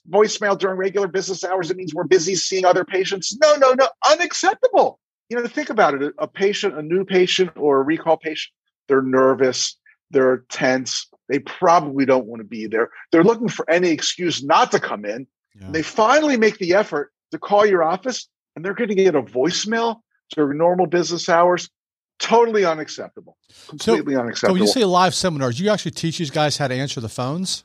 voicemail 0.09 0.57
during 0.57 0.77
regular 0.77 1.07
business 1.07 1.43
hours, 1.43 1.69
it 1.69 1.77
means 1.77 1.93
we're 1.93 2.03
busy 2.03 2.35
seeing 2.35 2.65
other 2.65 2.85
patients. 2.85 3.38
No, 3.41 3.55
no, 3.55 3.73
no, 3.73 3.88
unacceptable. 4.09 5.00
You 5.29 5.38
know, 5.38 5.47
think 5.47 5.69
about 5.69 6.01
it. 6.01 6.13
A 6.17 6.27
patient, 6.27 6.77
a 6.77 6.81
new 6.81 7.05
patient 7.05 7.51
or 7.55 7.79
a 7.79 7.83
recall 7.83 8.17
patient, 8.17 8.53
they're 8.88 9.01
nervous, 9.01 9.77
they're 10.09 10.43
tense, 10.50 11.07
they 11.29 11.39
probably 11.39 12.05
don't 12.05 12.25
want 12.25 12.41
to 12.41 12.47
be 12.47 12.67
there. 12.67 12.89
They're 13.11 13.23
looking 13.23 13.47
for 13.47 13.69
any 13.69 13.89
excuse 13.89 14.43
not 14.43 14.71
to 14.71 14.79
come 14.79 15.05
in. 15.05 15.27
Yeah. 15.59 15.71
They 15.71 15.81
finally 15.81 16.35
make 16.35 16.57
the 16.57 16.73
effort 16.73 17.13
to 17.31 17.39
call 17.39 17.65
your 17.65 17.83
office 17.83 18.27
and 18.55 18.65
they're 18.65 18.73
going 18.73 18.89
to 18.89 18.95
get 18.95 19.15
a 19.15 19.21
voicemail 19.21 20.01
during 20.35 20.57
normal 20.57 20.88
business 20.88 21.29
hours. 21.29 21.69
Totally 22.21 22.63
unacceptable. 22.63 23.35
Completely 23.67 24.13
so, 24.13 24.21
unacceptable. 24.21 24.49
So 24.49 24.53
when 24.53 24.61
you 24.61 24.67
say 24.67 24.85
live 24.85 25.15
seminars, 25.15 25.59
you 25.59 25.69
actually 25.69 25.91
teach 25.91 26.19
these 26.19 26.29
guys 26.29 26.55
how 26.55 26.67
to 26.67 26.75
answer 26.75 27.01
the 27.01 27.09
phones? 27.09 27.63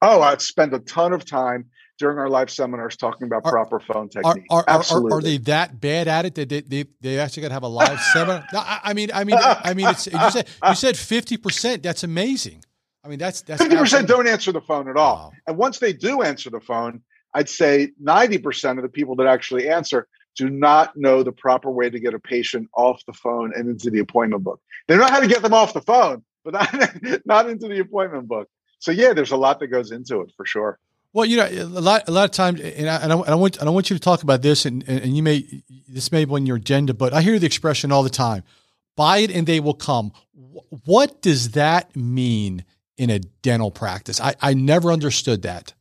Oh, 0.00 0.22
I'd 0.22 0.40
spend 0.40 0.72
a 0.72 0.78
ton 0.78 1.12
of 1.12 1.24
time 1.24 1.66
during 1.98 2.18
our 2.18 2.28
live 2.28 2.50
seminars 2.50 2.96
talking 2.96 3.26
about 3.26 3.42
are, 3.44 3.52
proper 3.52 3.80
phone 3.80 4.08
technique. 4.08 4.46
Are, 4.50 4.58
are, 4.58 4.64
Absolutely. 4.66 5.12
Are, 5.12 5.18
are, 5.18 5.20
they 5.20 5.36
that 5.38 5.80
bad 5.80 6.08
at 6.08 6.24
it 6.24 6.34
that 6.36 6.48
they, 6.48 6.60
they, 6.60 6.84
they 7.00 7.18
actually 7.18 7.42
got 7.42 7.48
to 7.48 7.54
have 7.54 7.62
a 7.64 7.68
live 7.68 8.00
seminar? 8.12 8.46
No, 8.52 8.60
I, 8.60 8.80
I, 8.84 8.92
mean, 8.94 9.10
I 9.12 9.24
mean, 9.24 9.36
I 9.40 9.74
mean, 9.74 9.88
it's, 9.88 10.06
you 10.06 10.30
said 10.30 10.48
you 10.66 10.74
said 10.74 10.96
fifty 10.96 11.36
percent. 11.36 11.82
That's 11.82 12.04
amazing. 12.04 12.64
I 13.04 13.08
mean, 13.08 13.18
that's 13.18 13.42
that's 13.42 13.60
fifty 13.60 13.76
percent 13.76 14.08
don't 14.08 14.28
answer 14.28 14.52
the 14.52 14.60
phone 14.60 14.88
at 14.88 14.96
all. 14.96 15.16
Wow. 15.16 15.32
And 15.46 15.56
once 15.56 15.80
they 15.80 15.92
do 15.92 16.22
answer 16.22 16.50
the 16.50 16.60
phone, 16.60 17.02
I'd 17.34 17.48
say 17.48 17.92
ninety 18.00 18.38
percent 18.38 18.78
of 18.78 18.84
the 18.84 18.88
people 18.88 19.16
that 19.16 19.26
actually 19.26 19.68
answer 19.68 20.08
do 20.36 20.48
not 20.48 20.96
know 20.96 21.22
the 21.22 21.32
proper 21.32 21.70
way 21.70 21.90
to 21.90 22.00
get 22.00 22.14
a 22.14 22.18
patient 22.18 22.68
off 22.74 23.04
the 23.06 23.12
phone 23.12 23.52
and 23.54 23.68
into 23.68 23.90
the 23.90 23.98
appointment 23.98 24.42
book. 24.44 24.60
They 24.88 24.96
know 24.96 25.06
how 25.06 25.20
to 25.20 25.28
get 25.28 25.42
them 25.42 25.54
off 25.54 25.74
the 25.74 25.82
phone, 25.82 26.24
but 26.44 26.54
not, 26.54 27.26
not 27.26 27.48
into 27.48 27.68
the 27.68 27.80
appointment 27.80 28.28
book 28.28 28.48
so 28.82 28.90
yeah, 28.90 29.12
there's 29.12 29.30
a 29.30 29.36
lot 29.36 29.60
that 29.60 29.68
goes 29.68 29.92
into 29.92 30.22
it 30.22 30.32
for 30.36 30.44
sure. 30.44 30.78
Well, 31.12 31.24
you 31.24 31.36
know, 31.36 31.46
a 31.46 31.64
lot, 31.64 32.08
a 32.08 32.10
lot 32.10 32.24
of 32.24 32.32
times, 32.32 32.60
and 32.60 32.90
I, 32.90 32.96
and 32.96 33.12
I, 33.12 33.16
and 33.16 33.28
I 33.28 33.34
want, 33.36 33.58
and 33.58 33.68
I 33.68 33.70
want 33.70 33.90
you 33.90 33.96
to 33.96 34.00
talk 34.00 34.24
about 34.24 34.42
this, 34.42 34.66
and, 34.66 34.82
and 34.88 35.16
you 35.16 35.22
may, 35.22 35.62
this 35.86 36.10
may 36.10 36.24
be 36.24 36.34
on 36.34 36.46
your 36.46 36.56
agenda, 36.56 36.92
but 36.92 37.12
I 37.12 37.22
hear 37.22 37.38
the 37.38 37.46
expression 37.46 37.92
all 37.92 38.02
the 38.02 38.10
time: 38.10 38.42
"Buy 38.96 39.18
it 39.18 39.30
and 39.30 39.46
they 39.46 39.60
will 39.60 39.74
come." 39.74 40.12
What 40.84 41.22
does 41.22 41.52
that 41.52 41.94
mean 41.94 42.64
in 42.96 43.08
a 43.08 43.20
dental 43.20 43.70
practice? 43.70 44.20
I, 44.20 44.34
I 44.40 44.54
never 44.54 44.90
understood 44.90 45.42
that. 45.42 45.74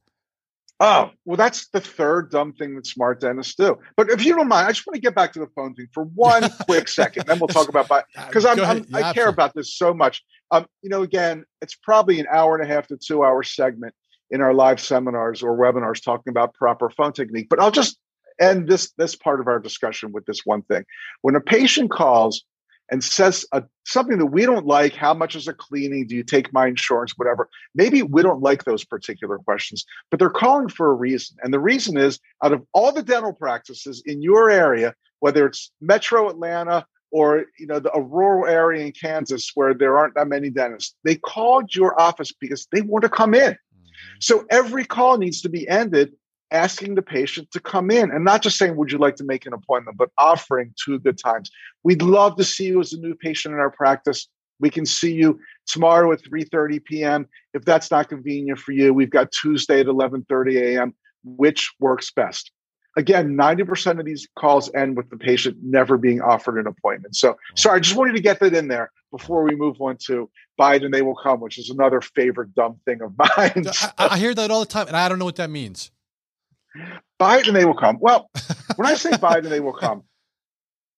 Oh, 0.84 1.12
well, 1.26 1.38
that's 1.38 1.68
the 1.68 1.80
third 1.80 2.32
dumb 2.32 2.54
thing 2.54 2.76
that 2.76 2.88
smart 2.88 3.22
dentists 3.22 3.54
do. 3.54 3.78
But 3.96 4.10
if 4.10 4.26
you 4.26 4.34
don't 4.36 4.48
mind, 4.48 4.68
I 4.68 4.72
just 4.72 4.88
want 4.88 4.96
to 4.96 5.02
get 5.02 5.14
back 5.14 5.32
to 5.34 5.40
the 5.40 5.48
phone 5.56 5.76
thing 5.76 5.88
for 5.94 6.06
one 6.06 6.50
quick 6.66 6.88
second. 6.88 7.28
Then 7.28 7.38
we'll 7.38 7.50
talk 7.50 7.70
about 7.70 7.88
because 8.16 8.48
I'm, 8.48 8.60
I'm 8.60 8.84
yeah, 8.90 9.10
I 9.10 9.14
care 9.14 9.28
about 9.28 9.54
this 9.54 9.76
so 9.76 9.94
much. 9.94 10.24
Um, 10.50 10.66
you 10.82 10.90
know, 10.90 11.04
again, 11.04 11.46
it's 11.62 11.76
probably 11.76 12.20
an 12.20 12.26
hour 12.32 12.56
and 12.56 12.68
a 12.68 12.74
half 12.74 12.88
to 12.88 12.98
two 12.98 13.24
hour 13.24 13.44
segment 13.44 13.94
in 14.32 14.42
our 14.42 14.56
live 14.56 14.80
seminars 14.80 15.44
or 15.44 15.56
webinars 15.56 16.04
talking 16.04 16.32
about 16.32 16.56
proper 16.56 16.90
phone 16.90 17.14
technique. 17.14 17.46
But 17.48 17.60
I'll 17.60 17.70
just 17.70 18.00
end 18.40 18.68
this 18.68 18.92
this 18.98 19.16
part 19.16 19.40
of 19.40 19.48
our 19.48 19.60
discussion 19.60 20.12
with 20.12 20.26
this 20.26 20.42
one 20.46 20.64
thing. 20.64 20.84
When 21.22 21.36
a 21.36 21.42
patient 21.42 21.92
calls 21.92 22.44
and 22.92 23.04
says 23.04 23.46
a, 23.54 23.64
something 23.86 24.20
that 24.20 24.28
we 24.28 24.46
don't 24.46 24.66
like 24.66 24.94
how 24.94 25.14
much 25.14 25.36
is 25.36 25.48
a 25.48 25.54
cleaning? 25.54 26.06
Do 26.06 26.16
you 26.16 26.24
take 26.24 26.54
my 26.54 26.68
insurance? 26.68 27.14
Whatever. 27.16 27.50
Maybe 27.74 28.04
we 28.04 28.22
don't 28.22 28.42
like 28.42 28.66
those 28.66 28.84
particular 28.84 29.38
questions 29.40 29.86
but 30.10 30.20
they're 30.20 30.30
calling 30.30 30.70
for 30.70 30.92
a 30.92 30.94
reason. 30.94 31.38
And 31.42 31.54
the 31.54 31.60
reason 31.60 31.98
is 31.98 32.20
out 32.44 32.54
of 32.54 32.64
all 32.74 32.92
the 32.92 33.04
dental 33.04 33.34
practices 33.34 34.04
in 34.06 34.22
your 34.22 34.50
area 34.50 34.94
whether 35.20 35.46
it's 35.46 35.72
metro 35.80 36.30
atlanta 36.30 36.86
or 37.12 37.46
you 37.58 37.68
know 37.68 37.80
the, 37.80 37.92
a 37.94 38.02
rural 38.02 38.48
area 38.48 38.86
in 38.86 38.92
kansas 38.92 39.52
where 39.56 39.74
there 39.74 39.98
aren't 39.98 40.16
that 40.16 40.28
many 40.28 40.50
dentists 40.50 40.96
they 41.04 41.16
called 41.16 41.74
your 41.74 42.00
office 42.00 42.32
because 42.32 42.68
they 42.72 42.82
want 42.82 43.04
to 43.04 43.10
come 43.10 43.34
in. 43.34 43.52
Mm-hmm. 43.52 43.88
so 44.20 44.46
every 44.50 44.86
call 44.86 45.18
needs 45.18 45.42
to 45.42 45.50
be 45.50 45.68
ended 45.68 46.14
asking 46.52 46.96
the 46.96 47.02
patient 47.02 47.50
to 47.52 47.60
come 47.60 47.90
in 47.90 48.12
and 48.12 48.24
not 48.24 48.42
just 48.42 48.58
saying, 48.58 48.76
Would 48.76 48.92
you 48.92 48.98
like 48.98 49.16
to 49.18 49.24
make 49.24 49.46
an 49.46 49.54
appointment, 49.54 49.98
but 49.98 50.10
offering 50.18 50.74
two 50.84 51.00
good 51.00 51.18
times. 51.18 51.50
We'd 51.84 52.02
love 52.02 52.36
to 52.38 52.44
see 52.44 52.66
you 52.66 52.80
as 52.80 52.94
a 52.94 53.00
new 53.00 53.16
patient 53.16 53.54
in 53.54 53.60
our 53.60 53.72
practice. 53.72 54.28
We 54.60 54.70
can 54.70 54.86
see 54.86 55.14
you 55.14 55.40
tomorrow 55.66 56.12
at 56.12 56.22
3:30 56.24 56.84
p.m. 56.84 57.28
If 57.54 57.66
that's 57.66 57.90
not 57.90 58.10
convenient 58.10 58.60
for 58.60 58.72
you, 58.72 58.94
we've 58.94 59.10
got 59.10 59.32
Tuesday 59.32 59.80
at 59.80 59.88
11:30 59.88 60.62
a.m. 60.62 60.94
Which 61.24 61.72
works 61.80 62.12
best? 62.12 62.52
Again, 62.98 63.38
90% 63.38 64.02
of 64.02 64.06
these 64.06 64.28
calls 64.38 64.70
end 64.76 64.98
with 64.98 65.10
the 65.10 65.16
patient 65.16 65.56
never 65.64 65.98
being 65.98 66.20
offered 66.20 66.60
an 66.60 66.68
appointment. 66.68 67.16
So, 67.16 67.38
sorry, 67.56 67.78
I 67.78 67.80
just 67.80 67.96
wanted 67.96 68.16
to 68.18 68.22
get 68.22 68.42
that 68.42 68.54
in 68.54 68.68
there 68.68 68.92
before 69.12 69.44
we 69.44 69.56
move 69.56 69.80
on 69.80 69.96
to 70.08 70.30
Biden. 70.60 70.92
They 70.92 71.02
will 71.02 71.16
come, 71.16 71.40
which 71.40 71.58
is 71.58 71.70
another 71.70 72.02
favorite 72.02 72.54
dumb 72.54 72.82
thing 72.84 73.02
of 73.02 73.14
mine. 73.38 73.66
I, 73.98 74.10
I 74.10 74.18
hear 74.18 74.36
that 74.36 74.52
all 74.52 74.60
the 74.60 74.66
time, 74.66 74.88
and 74.88 74.98
I 74.98 75.08
don't 75.08 75.20
know 75.20 75.26
what 75.26 75.38
that 75.38 75.50
means. 75.50 75.90
Biden, 77.20 77.54
they 77.54 77.66
will 77.66 77.76
come. 77.76 77.98
Well, 78.00 78.30
when 78.76 78.88
I 78.88 78.96
say 78.96 79.12
Biden, 79.12 79.50
they 79.50 79.60
will 79.60 79.74
come, 79.74 80.04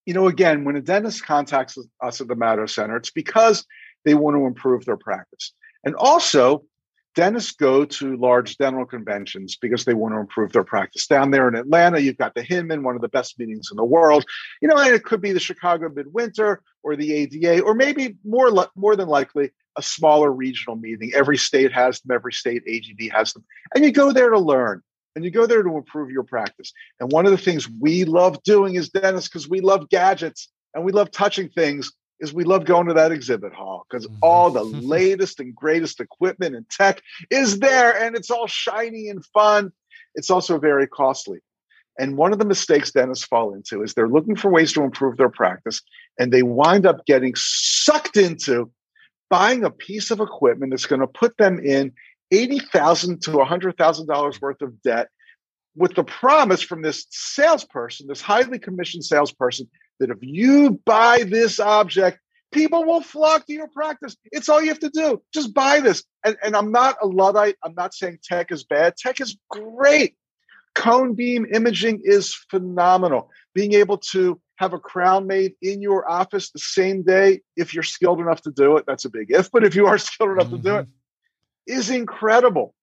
you 0.06 0.14
know, 0.14 0.28
again, 0.28 0.64
when 0.64 0.76
a 0.76 0.80
dentist 0.80 1.24
contacts 1.24 1.78
us 2.02 2.20
at 2.20 2.28
the 2.28 2.36
Madow 2.36 2.68
Center, 2.68 2.96
it's 2.96 3.10
because 3.10 3.64
they 4.04 4.14
want 4.14 4.36
to 4.36 4.46
improve 4.46 4.84
their 4.84 4.96
practice. 4.96 5.52
And 5.84 5.94
also, 5.94 6.64
dentists 7.14 7.52
go 7.52 7.84
to 7.84 8.16
large 8.16 8.56
dental 8.56 8.84
conventions 8.84 9.56
because 9.56 9.84
they 9.84 9.94
want 9.94 10.14
to 10.14 10.20
improve 10.20 10.52
their 10.52 10.64
practice. 10.64 11.06
Down 11.06 11.30
there 11.30 11.48
in 11.48 11.54
Atlanta, 11.54 12.00
you've 12.00 12.18
got 12.18 12.34
the 12.34 12.42
Hinman, 12.42 12.82
one 12.82 12.96
of 12.96 13.02
the 13.02 13.08
best 13.08 13.38
meetings 13.38 13.68
in 13.70 13.76
the 13.76 13.84
world. 13.84 14.24
You 14.60 14.68
know, 14.68 14.76
and 14.76 14.94
it 14.94 15.04
could 15.04 15.20
be 15.20 15.32
the 15.32 15.40
Chicago 15.40 15.88
Midwinter 15.88 16.60
or 16.82 16.96
the 16.96 17.12
ADA, 17.12 17.62
or 17.62 17.74
maybe 17.74 18.16
more 18.24 18.50
more 18.76 18.96
than 18.96 19.08
likely 19.08 19.52
a 19.76 19.82
smaller 19.82 20.30
regional 20.30 20.76
meeting. 20.76 21.12
Every 21.14 21.38
state 21.38 21.72
has 21.72 22.00
them. 22.00 22.14
Every 22.14 22.32
state 22.32 22.62
AGD 22.66 23.10
has 23.12 23.32
them, 23.32 23.44
and 23.74 23.84
you 23.84 23.92
go 23.92 24.12
there 24.12 24.30
to 24.30 24.38
learn 24.38 24.82
and 25.14 25.24
you 25.24 25.30
go 25.30 25.46
there 25.46 25.62
to 25.62 25.76
improve 25.76 26.10
your 26.10 26.22
practice. 26.22 26.72
And 27.00 27.10
one 27.12 27.26
of 27.26 27.32
the 27.32 27.38
things 27.38 27.68
we 27.80 28.04
love 28.04 28.42
doing 28.42 28.76
as 28.76 28.88
dentists, 28.88 29.28
because 29.28 29.48
we 29.48 29.60
love 29.60 29.88
gadgets 29.88 30.48
and 30.74 30.84
we 30.84 30.92
love 30.92 31.10
touching 31.10 31.48
things, 31.48 31.92
is 32.20 32.32
we 32.32 32.44
love 32.44 32.64
going 32.64 32.86
to 32.86 32.94
that 32.94 33.12
exhibit 33.12 33.52
hall 33.52 33.86
because 33.88 34.06
mm-hmm. 34.06 34.18
all 34.22 34.50
the 34.50 34.62
latest 34.64 35.40
and 35.40 35.54
greatest 35.54 36.00
equipment 36.00 36.54
and 36.54 36.68
tech 36.70 37.02
is 37.30 37.58
there 37.58 37.96
and 38.00 38.16
it's 38.16 38.30
all 38.30 38.46
shiny 38.46 39.08
and 39.08 39.24
fun. 39.26 39.72
It's 40.14 40.30
also 40.30 40.58
very 40.58 40.86
costly. 40.86 41.40
And 41.98 42.16
one 42.16 42.32
of 42.32 42.38
the 42.40 42.44
mistakes 42.44 42.90
dentists 42.90 43.24
fall 43.24 43.54
into 43.54 43.82
is 43.82 43.94
they're 43.94 44.08
looking 44.08 44.34
for 44.36 44.50
ways 44.50 44.72
to 44.72 44.82
improve 44.82 45.16
their 45.16 45.28
practice 45.28 45.80
and 46.18 46.32
they 46.32 46.42
wind 46.42 46.86
up 46.86 47.06
getting 47.06 47.34
sucked 47.36 48.16
into 48.16 48.70
buying 49.30 49.64
a 49.64 49.70
piece 49.70 50.10
of 50.10 50.20
equipment 50.20 50.70
that's 50.70 50.86
going 50.86 51.00
to 51.00 51.06
put 51.06 51.36
them 51.36 51.58
in 51.58 51.92
80,000 52.34 53.22
to 53.22 53.30
$100,000 53.32 54.40
worth 54.40 54.62
of 54.62 54.82
debt 54.82 55.08
with 55.76 55.94
the 55.94 56.04
promise 56.04 56.62
from 56.62 56.82
this 56.82 57.06
salesperson, 57.10 58.06
this 58.06 58.20
highly 58.20 58.58
commissioned 58.58 59.04
salesperson, 59.04 59.68
that 60.00 60.10
if 60.10 60.18
you 60.20 60.80
buy 60.84 61.24
this 61.26 61.60
object, 61.60 62.18
people 62.52 62.84
will 62.84 63.00
flock 63.00 63.46
to 63.46 63.52
your 63.52 63.68
practice. 63.68 64.16
It's 64.32 64.48
all 64.48 64.62
you 64.62 64.68
have 64.68 64.80
to 64.80 64.90
do. 64.90 65.22
Just 65.32 65.54
buy 65.54 65.80
this. 65.80 66.04
And, 66.24 66.36
and 66.42 66.56
I'm 66.56 66.70
not 66.70 66.96
a 67.02 67.06
Luddite. 67.06 67.56
I'm 67.64 67.74
not 67.74 67.94
saying 67.94 68.18
tech 68.22 68.52
is 68.52 68.64
bad. 68.64 68.96
Tech 68.96 69.20
is 69.20 69.36
great. 69.50 70.16
Cone 70.74 71.14
beam 71.14 71.46
imaging 71.52 72.02
is 72.04 72.34
phenomenal. 72.50 73.30
Being 73.54 73.74
able 73.74 73.98
to 74.12 74.40
have 74.56 74.72
a 74.72 74.78
crown 74.78 75.26
made 75.26 75.54
in 75.62 75.82
your 75.82 76.08
office 76.08 76.50
the 76.50 76.58
same 76.58 77.02
day, 77.02 77.40
if 77.56 77.74
you're 77.74 77.82
skilled 77.82 78.20
enough 78.20 78.42
to 78.42 78.50
do 78.50 78.76
it, 78.76 78.84
that's 78.86 79.04
a 79.04 79.10
big 79.10 79.30
if, 79.30 79.50
but 79.50 79.64
if 79.64 79.74
you 79.74 79.86
are 79.86 79.98
skilled 80.08 80.30
enough 80.30 80.46
mm-hmm. 80.46 80.56
to 80.56 80.62
do 80.62 80.76
it, 80.76 80.88
is 81.66 81.90
incredible. 81.90 82.74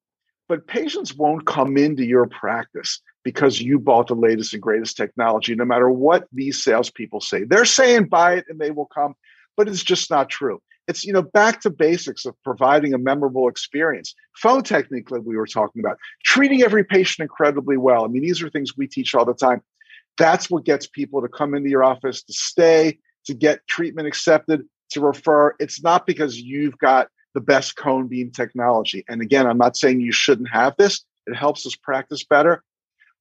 But 0.47 0.67
patients 0.67 1.13
won't 1.15 1.45
come 1.45 1.77
into 1.77 2.03
your 2.03 2.27
practice 2.27 3.01
because 3.23 3.61
you 3.61 3.79
bought 3.79 4.07
the 4.07 4.15
latest 4.15 4.53
and 4.53 4.61
greatest 4.61 4.97
technology, 4.97 5.55
no 5.55 5.65
matter 5.65 5.89
what 5.89 6.27
these 6.33 6.63
salespeople 6.63 7.21
say. 7.21 7.43
They're 7.43 7.65
saying 7.65 8.05
buy 8.05 8.35
it 8.35 8.45
and 8.49 8.59
they 8.59 8.71
will 8.71 8.87
come, 8.87 9.15
but 9.55 9.67
it's 9.67 9.83
just 9.83 10.09
not 10.09 10.29
true. 10.29 10.61
It's 10.87 11.05
you 11.05 11.13
know 11.13 11.21
back 11.21 11.61
to 11.61 11.69
basics 11.69 12.25
of 12.25 12.35
providing 12.43 12.93
a 12.93 12.97
memorable 12.97 13.47
experience. 13.47 14.13
Phone 14.35 14.63
technique 14.63 15.09
that 15.09 15.23
we 15.23 15.37
were 15.37 15.45
talking 15.45 15.79
about, 15.79 15.97
treating 16.25 16.63
every 16.63 16.83
patient 16.83 17.23
incredibly 17.23 17.77
well. 17.77 18.03
I 18.03 18.07
mean, 18.07 18.23
these 18.23 18.41
are 18.41 18.49
things 18.49 18.75
we 18.75 18.87
teach 18.87 19.13
all 19.15 19.25
the 19.25 19.33
time. 19.33 19.61
That's 20.17 20.49
what 20.49 20.65
gets 20.65 20.87
people 20.87 21.21
to 21.21 21.29
come 21.29 21.53
into 21.53 21.69
your 21.69 21.83
office, 21.83 22.23
to 22.23 22.33
stay, 22.33 22.99
to 23.25 23.33
get 23.33 23.65
treatment 23.67 24.07
accepted, 24.07 24.63
to 24.89 25.01
refer. 25.01 25.55
It's 25.59 25.81
not 25.81 26.05
because 26.05 26.37
you've 26.37 26.77
got 26.77 27.07
the 27.33 27.41
best 27.41 27.75
cone 27.75 28.07
beam 28.07 28.31
technology. 28.31 29.03
And 29.07 29.21
again, 29.21 29.47
I'm 29.47 29.57
not 29.57 29.77
saying 29.77 30.01
you 30.01 30.11
shouldn't 30.11 30.49
have 30.51 30.75
this. 30.77 31.03
It 31.27 31.35
helps 31.35 31.65
us 31.65 31.75
practice 31.75 32.23
better, 32.23 32.63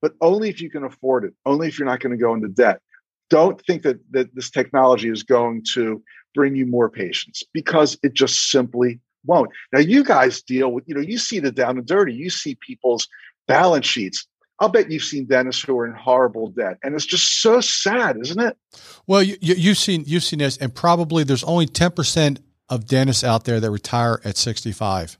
but 0.00 0.12
only 0.20 0.48
if 0.48 0.60
you 0.60 0.70
can 0.70 0.84
afford 0.84 1.24
it, 1.24 1.34
only 1.46 1.68
if 1.68 1.78
you're 1.78 1.88
not 1.88 2.00
going 2.00 2.12
to 2.12 2.22
go 2.22 2.34
into 2.34 2.48
debt. 2.48 2.80
Don't 3.28 3.60
think 3.64 3.82
that, 3.82 4.00
that 4.10 4.34
this 4.34 4.50
technology 4.50 5.08
is 5.08 5.22
going 5.22 5.64
to 5.74 6.02
bring 6.34 6.56
you 6.56 6.66
more 6.66 6.88
patients 6.88 7.42
because 7.52 7.98
it 8.02 8.14
just 8.14 8.50
simply 8.50 9.00
won't. 9.24 9.50
Now, 9.72 9.80
you 9.80 10.02
guys 10.02 10.42
deal 10.42 10.72
with, 10.72 10.84
you 10.86 10.94
know, 10.94 11.00
you 11.00 11.18
see 11.18 11.38
the 11.38 11.52
down 11.52 11.78
and 11.78 11.86
dirty, 11.86 12.12
you 12.12 12.30
see 12.30 12.56
people's 12.56 13.06
balance 13.46 13.86
sheets. 13.86 14.26
I'll 14.58 14.68
bet 14.68 14.90
you've 14.90 15.04
seen 15.04 15.26
dentists 15.26 15.62
who 15.62 15.78
are 15.78 15.86
in 15.86 15.94
horrible 15.94 16.48
debt, 16.50 16.78
and 16.82 16.94
it's 16.94 17.06
just 17.06 17.40
so 17.40 17.62
sad, 17.62 18.18
isn't 18.20 18.40
it? 18.40 18.58
Well, 19.06 19.22
you, 19.22 19.68
have 19.68 19.78
seen 19.78 20.04
you've 20.06 20.22
seen 20.22 20.40
this, 20.40 20.58
and 20.58 20.74
probably 20.74 21.24
there's 21.24 21.44
only 21.44 21.64
ten 21.64 21.92
percent 21.92 22.40
of 22.70 22.86
dentists 22.86 23.24
out 23.24 23.44
there 23.44 23.60
that 23.60 23.70
retire 23.70 24.20
at 24.24 24.36
65. 24.36 25.18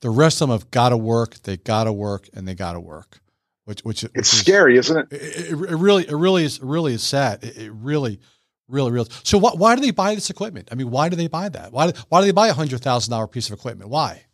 The 0.00 0.10
rest 0.10 0.40
of 0.40 0.48
them 0.48 0.58
have 0.58 0.70
got 0.70 0.88
to 0.88 0.96
work. 0.96 1.36
They 1.42 1.56
got 1.56 1.84
to 1.84 1.92
work, 1.92 2.28
and 2.34 2.48
they 2.48 2.54
got 2.54 2.72
to 2.72 2.80
work. 2.80 3.20
Which, 3.64 3.80
which, 3.80 4.02
which 4.02 4.12
it's 4.14 4.32
is, 4.32 4.38
scary, 4.40 4.76
isn't 4.78 4.96
it? 4.96 5.06
it? 5.12 5.50
It, 5.50 5.56
really, 5.56 6.04
it 6.04 6.14
really 6.14 6.44
is. 6.44 6.60
Really 6.60 6.94
is 6.94 7.02
sad. 7.02 7.44
It, 7.44 7.56
it 7.56 7.72
really, 7.72 8.20
really, 8.68 8.92
really. 8.92 9.08
So, 9.22 9.38
why, 9.38 9.52
why 9.54 9.74
do 9.74 9.82
they 9.82 9.90
buy 9.90 10.14
this 10.14 10.30
equipment? 10.30 10.68
I 10.70 10.74
mean, 10.74 10.90
why 10.90 11.08
do 11.08 11.16
they 11.16 11.26
buy 11.28 11.48
that? 11.48 11.72
Why, 11.72 11.92
why 12.08 12.20
do 12.20 12.26
they 12.26 12.32
buy 12.32 12.48
a 12.48 12.54
hundred 12.54 12.80
thousand 12.82 13.10
dollar 13.10 13.26
piece 13.26 13.48
of 13.48 13.58
equipment? 13.58 13.90
Why? 13.90 14.24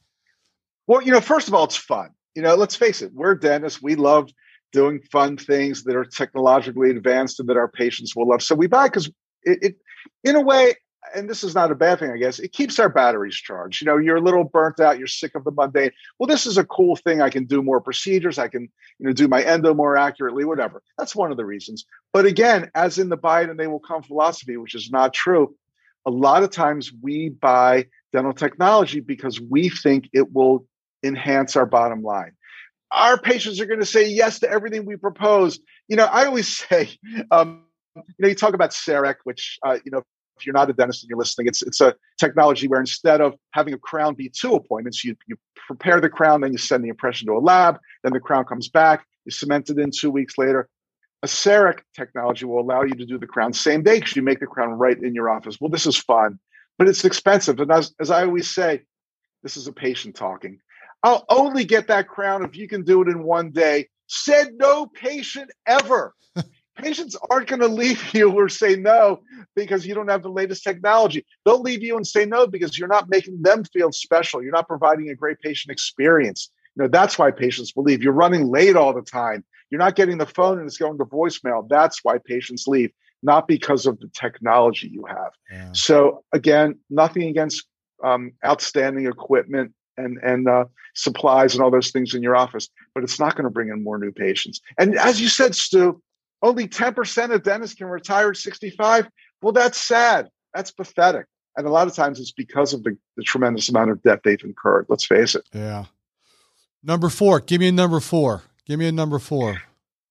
Well, 0.86 1.02
you 1.02 1.12
know, 1.12 1.20
first 1.20 1.48
of 1.48 1.54
all, 1.54 1.64
it's 1.64 1.76
fun. 1.76 2.10
You 2.34 2.42
know, 2.42 2.54
let's 2.54 2.76
face 2.76 3.02
it, 3.02 3.12
we're 3.14 3.34
dentists. 3.34 3.80
We 3.80 3.94
love 3.94 4.30
doing 4.72 5.00
fun 5.10 5.36
things 5.36 5.84
that 5.84 5.96
are 5.96 6.04
technologically 6.04 6.90
advanced 6.90 7.40
and 7.40 7.48
that 7.48 7.56
our 7.56 7.68
patients 7.68 8.16
will 8.16 8.28
love. 8.28 8.42
So 8.42 8.54
we 8.54 8.66
buy 8.66 8.88
because 8.88 9.08
it, 9.44 9.58
it, 9.62 9.76
in 10.24 10.34
a 10.34 10.40
way, 10.40 10.74
and 11.14 11.28
this 11.28 11.44
is 11.44 11.54
not 11.54 11.70
a 11.70 11.74
bad 11.74 11.98
thing, 11.98 12.10
I 12.10 12.16
guess, 12.16 12.38
it 12.38 12.52
keeps 12.52 12.78
our 12.78 12.88
batteries 12.88 13.34
charged. 13.34 13.80
You 13.80 13.86
know, 13.86 13.96
you're 13.96 14.16
a 14.16 14.20
little 14.20 14.44
burnt 14.44 14.80
out, 14.80 14.98
you're 14.98 15.06
sick 15.06 15.34
of 15.34 15.44
the 15.44 15.50
mundane. 15.50 15.90
Well, 16.18 16.26
this 16.26 16.46
is 16.46 16.58
a 16.58 16.64
cool 16.64 16.96
thing. 16.96 17.22
I 17.22 17.30
can 17.30 17.44
do 17.44 17.62
more 17.62 17.80
procedures, 17.80 18.38
I 18.38 18.48
can, 18.48 18.62
you 18.98 19.06
know, 19.06 19.12
do 19.12 19.28
my 19.28 19.42
endo 19.42 19.74
more 19.74 19.96
accurately, 19.96 20.44
whatever. 20.44 20.82
That's 20.98 21.16
one 21.16 21.30
of 21.30 21.36
the 21.36 21.44
reasons. 21.44 21.84
But 22.12 22.26
again, 22.26 22.70
as 22.74 22.98
in 22.98 23.08
the 23.08 23.16
buy 23.16 23.42
it 23.42 23.50
and 23.50 23.58
they 23.58 23.66
will 23.66 23.80
come 23.80 24.02
philosophy, 24.02 24.56
which 24.56 24.74
is 24.74 24.90
not 24.90 25.12
true, 25.14 25.54
a 26.06 26.10
lot 26.10 26.42
of 26.42 26.50
times 26.50 26.92
we 27.02 27.28
buy 27.28 27.86
dental 28.12 28.32
technology 28.32 29.00
because 29.00 29.40
we 29.40 29.68
think 29.68 30.08
it 30.12 30.32
will 30.32 30.66
enhance 31.02 31.56
our 31.56 31.66
bottom 31.66 32.02
line. 32.02 32.32
Our 32.90 33.18
patients 33.18 33.60
are 33.60 33.66
going 33.66 33.80
to 33.80 33.86
say 33.86 34.08
yes 34.08 34.40
to 34.40 34.50
everything 34.50 34.84
we 34.84 34.96
propose. 34.96 35.58
You 35.88 35.96
know, 35.96 36.04
I 36.04 36.26
always 36.26 36.58
say, 36.68 36.90
um, 37.30 37.64
you 37.94 38.02
know, 38.18 38.28
you 38.28 38.34
talk 38.34 38.54
about 38.54 38.70
CEREC, 38.70 39.16
which, 39.24 39.58
uh, 39.62 39.78
you 39.84 39.90
know, 39.90 40.02
if 40.42 40.46
you're 40.46 40.52
not 40.52 40.68
a 40.68 40.72
dentist 40.72 41.02
and 41.02 41.08
you're 41.08 41.18
listening, 41.18 41.46
it's 41.46 41.62
it's 41.62 41.80
a 41.80 41.94
technology 42.18 42.68
where 42.68 42.80
instead 42.80 43.20
of 43.20 43.34
having 43.52 43.74
a 43.74 43.78
crown 43.78 44.14
be 44.14 44.28
two 44.28 44.54
appointments, 44.54 45.04
you 45.04 45.16
you 45.26 45.36
prepare 45.66 46.00
the 46.00 46.08
crown, 46.08 46.40
then 46.40 46.52
you 46.52 46.58
send 46.58 46.84
the 46.84 46.88
impression 46.88 47.26
to 47.28 47.34
a 47.34 47.38
lab, 47.38 47.78
then 48.02 48.12
the 48.12 48.20
crown 48.20 48.44
comes 48.44 48.68
back, 48.68 49.06
you 49.24 49.30
cement 49.30 49.70
it 49.70 49.78
in 49.78 49.90
two 49.90 50.10
weeks 50.10 50.36
later. 50.36 50.68
A 51.22 51.28
CEREC 51.28 51.78
technology 51.94 52.44
will 52.44 52.60
allow 52.60 52.82
you 52.82 52.94
to 52.94 53.06
do 53.06 53.16
the 53.16 53.28
crown 53.28 53.52
same 53.52 53.84
day 53.84 54.00
because 54.00 54.16
you 54.16 54.22
make 54.22 54.40
the 54.40 54.46
crown 54.46 54.70
right 54.70 55.00
in 55.00 55.14
your 55.14 55.30
office. 55.30 55.56
Well, 55.60 55.70
this 55.70 55.86
is 55.86 55.96
fun, 55.96 56.40
but 56.78 56.88
it's 56.88 57.04
expensive. 57.04 57.60
And 57.60 57.70
as, 57.70 57.94
as 58.00 58.10
I 58.10 58.24
always 58.24 58.52
say, 58.52 58.82
this 59.44 59.56
is 59.56 59.68
a 59.68 59.72
patient 59.72 60.16
talking. 60.16 60.58
I'll 61.04 61.24
only 61.28 61.64
get 61.64 61.86
that 61.88 62.08
crown 62.08 62.44
if 62.44 62.56
you 62.56 62.66
can 62.66 62.82
do 62.82 63.02
it 63.02 63.08
in 63.08 63.22
one 63.22 63.50
day. 63.52 63.88
Said 64.08 64.54
no 64.54 64.86
patient 64.86 65.50
ever. 65.64 66.12
Patients 66.76 67.16
aren't 67.30 67.48
going 67.48 67.60
to 67.60 67.68
leave 67.68 68.14
you 68.14 68.30
or 68.32 68.48
say 68.48 68.76
no 68.76 69.20
because 69.54 69.86
you 69.86 69.94
don't 69.94 70.10
have 70.10 70.22
the 70.22 70.30
latest 70.30 70.64
technology. 70.64 71.24
They'll 71.44 71.60
leave 71.60 71.82
you 71.82 71.96
and 71.96 72.06
say 72.06 72.24
no 72.24 72.46
because 72.46 72.78
you're 72.78 72.88
not 72.88 73.08
making 73.08 73.42
them 73.42 73.64
feel 73.64 73.92
special. 73.92 74.42
You're 74.42 74.52
not 74.52 74.68
providing 74.68 75.10
a 75.10 75.14
great 75.14 75.40
patient 75.40 75.72
experience. 75.72 76.50
You 76.76 76.84
know, 76.84 76.88
that's 76.88 77.18
why 77.18 77.30
patients 77.30 77.72
will 77.76 77.84
leave. 77.84 78.02
You're 78.02 78.12
running 78.12 78.50
late 78.50 78.76
all 78.76 78.94
the 78.94 79.02
time. 79.02 79.44
You're 79.70 79.78
not 79.78 79.96
getting 79.96 80.18
the 80.18 80.26
phone 80.26 80.58
and 80.58 80.66
it's 80.66 80.78
going 80.78 80.98
to 80.98 81.04
voicemail. 81.04 81.68
That's 81.68 82.00
why 82.02 82.18
patients 82.18 82.66
leave, 82.66 82.90
not 83.22 83.48
because 83.48 83.86
of 83.86 83.98
the 84.00 84.08
technology 84.08 84.88
you 84.88 85.04
have. 85.06 85.32
Yeah. 85.50 85.72
So 85.72 86.24
again, 86.32 86.78
nothing 86.90 87.24
against 87.24 87.66
um, 88.02 88.32
outstanding 88.44 89.06
equipment 89.06 89.72
and 89.96 90.18
and 90.22 90.48
uh, 90.48 90.64
supplies 90.94 91.54
and 91.54 91.62
all 91.62 91.70
those 91.70 91.90
things 91.90 92.14
in 92.14 92.22
your 92.22 92.36
office, 92.36 92.68
but 92.94 93.04
it's 93.04 93.20
not 93.20 93.34
going 93.34 93.44
to 93.44 93.50
bring 93.50 93.68
in 93.68 93.84
more 93.84 93.98
new 93.98 94.12
patients. 94.12 94.60
And 94.78 94.96
as 94.98 95.20
you 95.20 95.28
said, 95.28 95.54
Stu, 95.54 96.02
only 96.42 96.68
10% 96.68 97.34
of 97.34 97.42
dentists 97.42 97.76
can 97.76 97.86
retire 97.86 98.30
at 98.30 98.36
65. 98.36 99.08
Well, 99.40 99.52
that's 99.52 99.80
sad. 99.80 100.28
That's 100.54 100.70
pathetic. 100.70 101.26
And 101.56 101.66
a 101.66 101.70
lot 101.70 101.86
of 101.86 101.94
times 101.94 102.18
it's 102.18 102.32
because 102.32 102.72
of 102.72 102.82
the, 102.82 102.96
the 103.16 103.22
tremendous 103.22 103.68
amount 103.68 103.90
of 103.90 104.02
debt 104.02 104.20
they've 104.24 104.42
incurred. 104.42 104.86
Let's 104.88 105.04
face 105.04 105.34
it. 105.34 105.44
Yeah. 105.52 105.84
Number 106.82 107.08
four. 107.08 107.40
Give 107.40 107.60
me 107.60 107.68
a 107.68 107.72
number 107.72 108.00
four. 108.00 108.42
Give 108.66 108.78
me 108.78 108.88
a 108.88 108.92
number 108.92 109.18
four. 109.18 109.60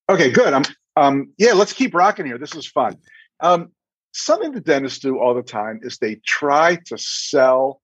Okay, 0.09 0.29
good. 0.31 0.53
Um, 0.53 0.63
um, 0.95 1.33
yeah, 1.37 1.53
let's 1.53 1.73
keep 1.73 1.93
rocking 1.93 2.25
here. 2.25 2.37
This 2.37 2.55
is 2.55 2.67
fun. 2.67 2.97
Um, 3.39 3.71
something 4.13 4.51
the 4.51 4.61
dentists 4.61 4.99
do 4.99 5.19
all 5.19 5.33
the 5.33 5.41
time 5.41 5.79
is 5.83 5.97
they 5.97 6.21
try 6.25 6.77
to 6.87 6.97
sell 6.97 7.81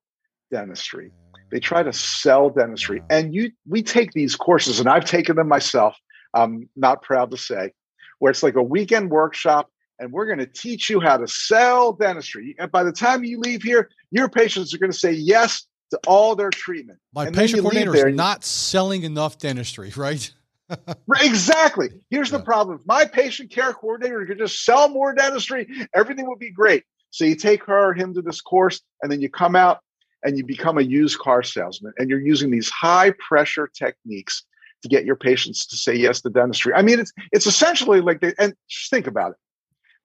dentistry. 0.51 1.11
They 1.49 1.59
try 1.59 1.83
to 1.83 1.93
sell 1.93 2.49
dentistry, 2.49 3.01
and 3.09 3.33
you 3.33 3.51
we 3.65 3.81
take 3.81 4.11
these 4.11 4.35
courses, 4.35 4.81
and 4.81 4.89
I've 4.89 5.05
taken 5.05 5.37
them 5.37 5.47
myself. 5.47 5.95
I'm 6.33 6.69
not 6.75 7.01
proud 7.01 7.31
to 7.31 7.37
say, 7.37 7.71
where 8.19 8.31
it's 8.31 8.43
like 8.43 8.55
a 8.55 8.63
weekend 8.63 9.09
workshop 9.09 9.69
and 9.99 10.11
we're 10.11 10.25
going 10.25 10.39
to 10.39 10.45
teach 10.45 10.89
you 10.89 10.99
how 10.99 11.17
to 11.17 11.27
sell 11.27 11.93
dentistry. 11.93 12.55
And 12.59 12.71
by 12.71 12.83
the 12.83 12.91
time 12.91 13.23
you 13.23 13.39
leave 13.39 13.63
here, 13.63 13.89
your 14.11 14.29
patients 14.29 14.73
are 14.73 14.77
going 14.77 14.91
to 14.91 14.97
say 14.97 15.11
yes 15.11 15.65
to 15.91 15.99
all 16.05 16.35
their 16.35 16.49
treatment. 16.49 16.99
My 17.13 17.27
and 17.27 17.35
patient 17.35 17.61
coordinator 17.61 18.09
is 18.09 18.15
not 18.15 18.43
selling 18.43 19.03
enough 19.03 19.37
dentistry, 19.37 19.91
right? 19.95 20.31
exactly. 21.21 21.89
Here's 22.09 22.31
yeah. 22.31 22.37
the 22.37 22.43
problem. 22.43 22.79
If 22.79 22.85
my 22.85 23.05
patient 23.05 23.51
care 23.51 23.73
coordinator 23.73 24.25
could 24.25 24.37
just 24.37 24.63
sell 24.65 24.89
more 24.89 25.13
dentistry, 25.13 25.67
everything 25.95 26.27
would 26.27 26.39
be 26.39 26.51
great. 26.51 26.83
So 27.09 27.25
you 27.25 27.35
take 27.35 27.63
her 27.63 27.89
or 27.89 27.93
him 27.93 28.13
to 28.15 28.21
this 28.21 28.41
course, 28.41 28.81
and 29.01 29.11
then 29.11 29.21
you 29.21 29.29
come 29.29 29.55
out 29.55 29.79
and 30.23 30.37
you 30.37 30.45
become 30.45 30.77
a 30.77 30.81
used 30.81 31.19
car 31.19 31.41
salesman, 31.41 31.93
and 31.97 32.09
you're 32.09 32.19
using 32.19 32.51
these 32.51 32.69
high 32.69 33.13
pressure 33.27 33.69
techniques 33.73 34.43
to 34.83 34.89
get 34.89 35.05
your 35.05 35.15
patients 35.15 35.65
to 35.67 35.75
say 35.75 35.95
yes 35.95 36.21
to 36.21 36.29
dentistry. 36.29 36.73
I 36.73 36.81
mean, 36.81 36.99
it's 36.99 37.13
it's 37.31 37.47
essentially 37.47 38.01
like 38.01 38.21
they, 38.21 38.33
and 38.39 38.53
just 38.69 38.89
think 38.89 39.07
about 39.07 39.31
it. 39.31 39.37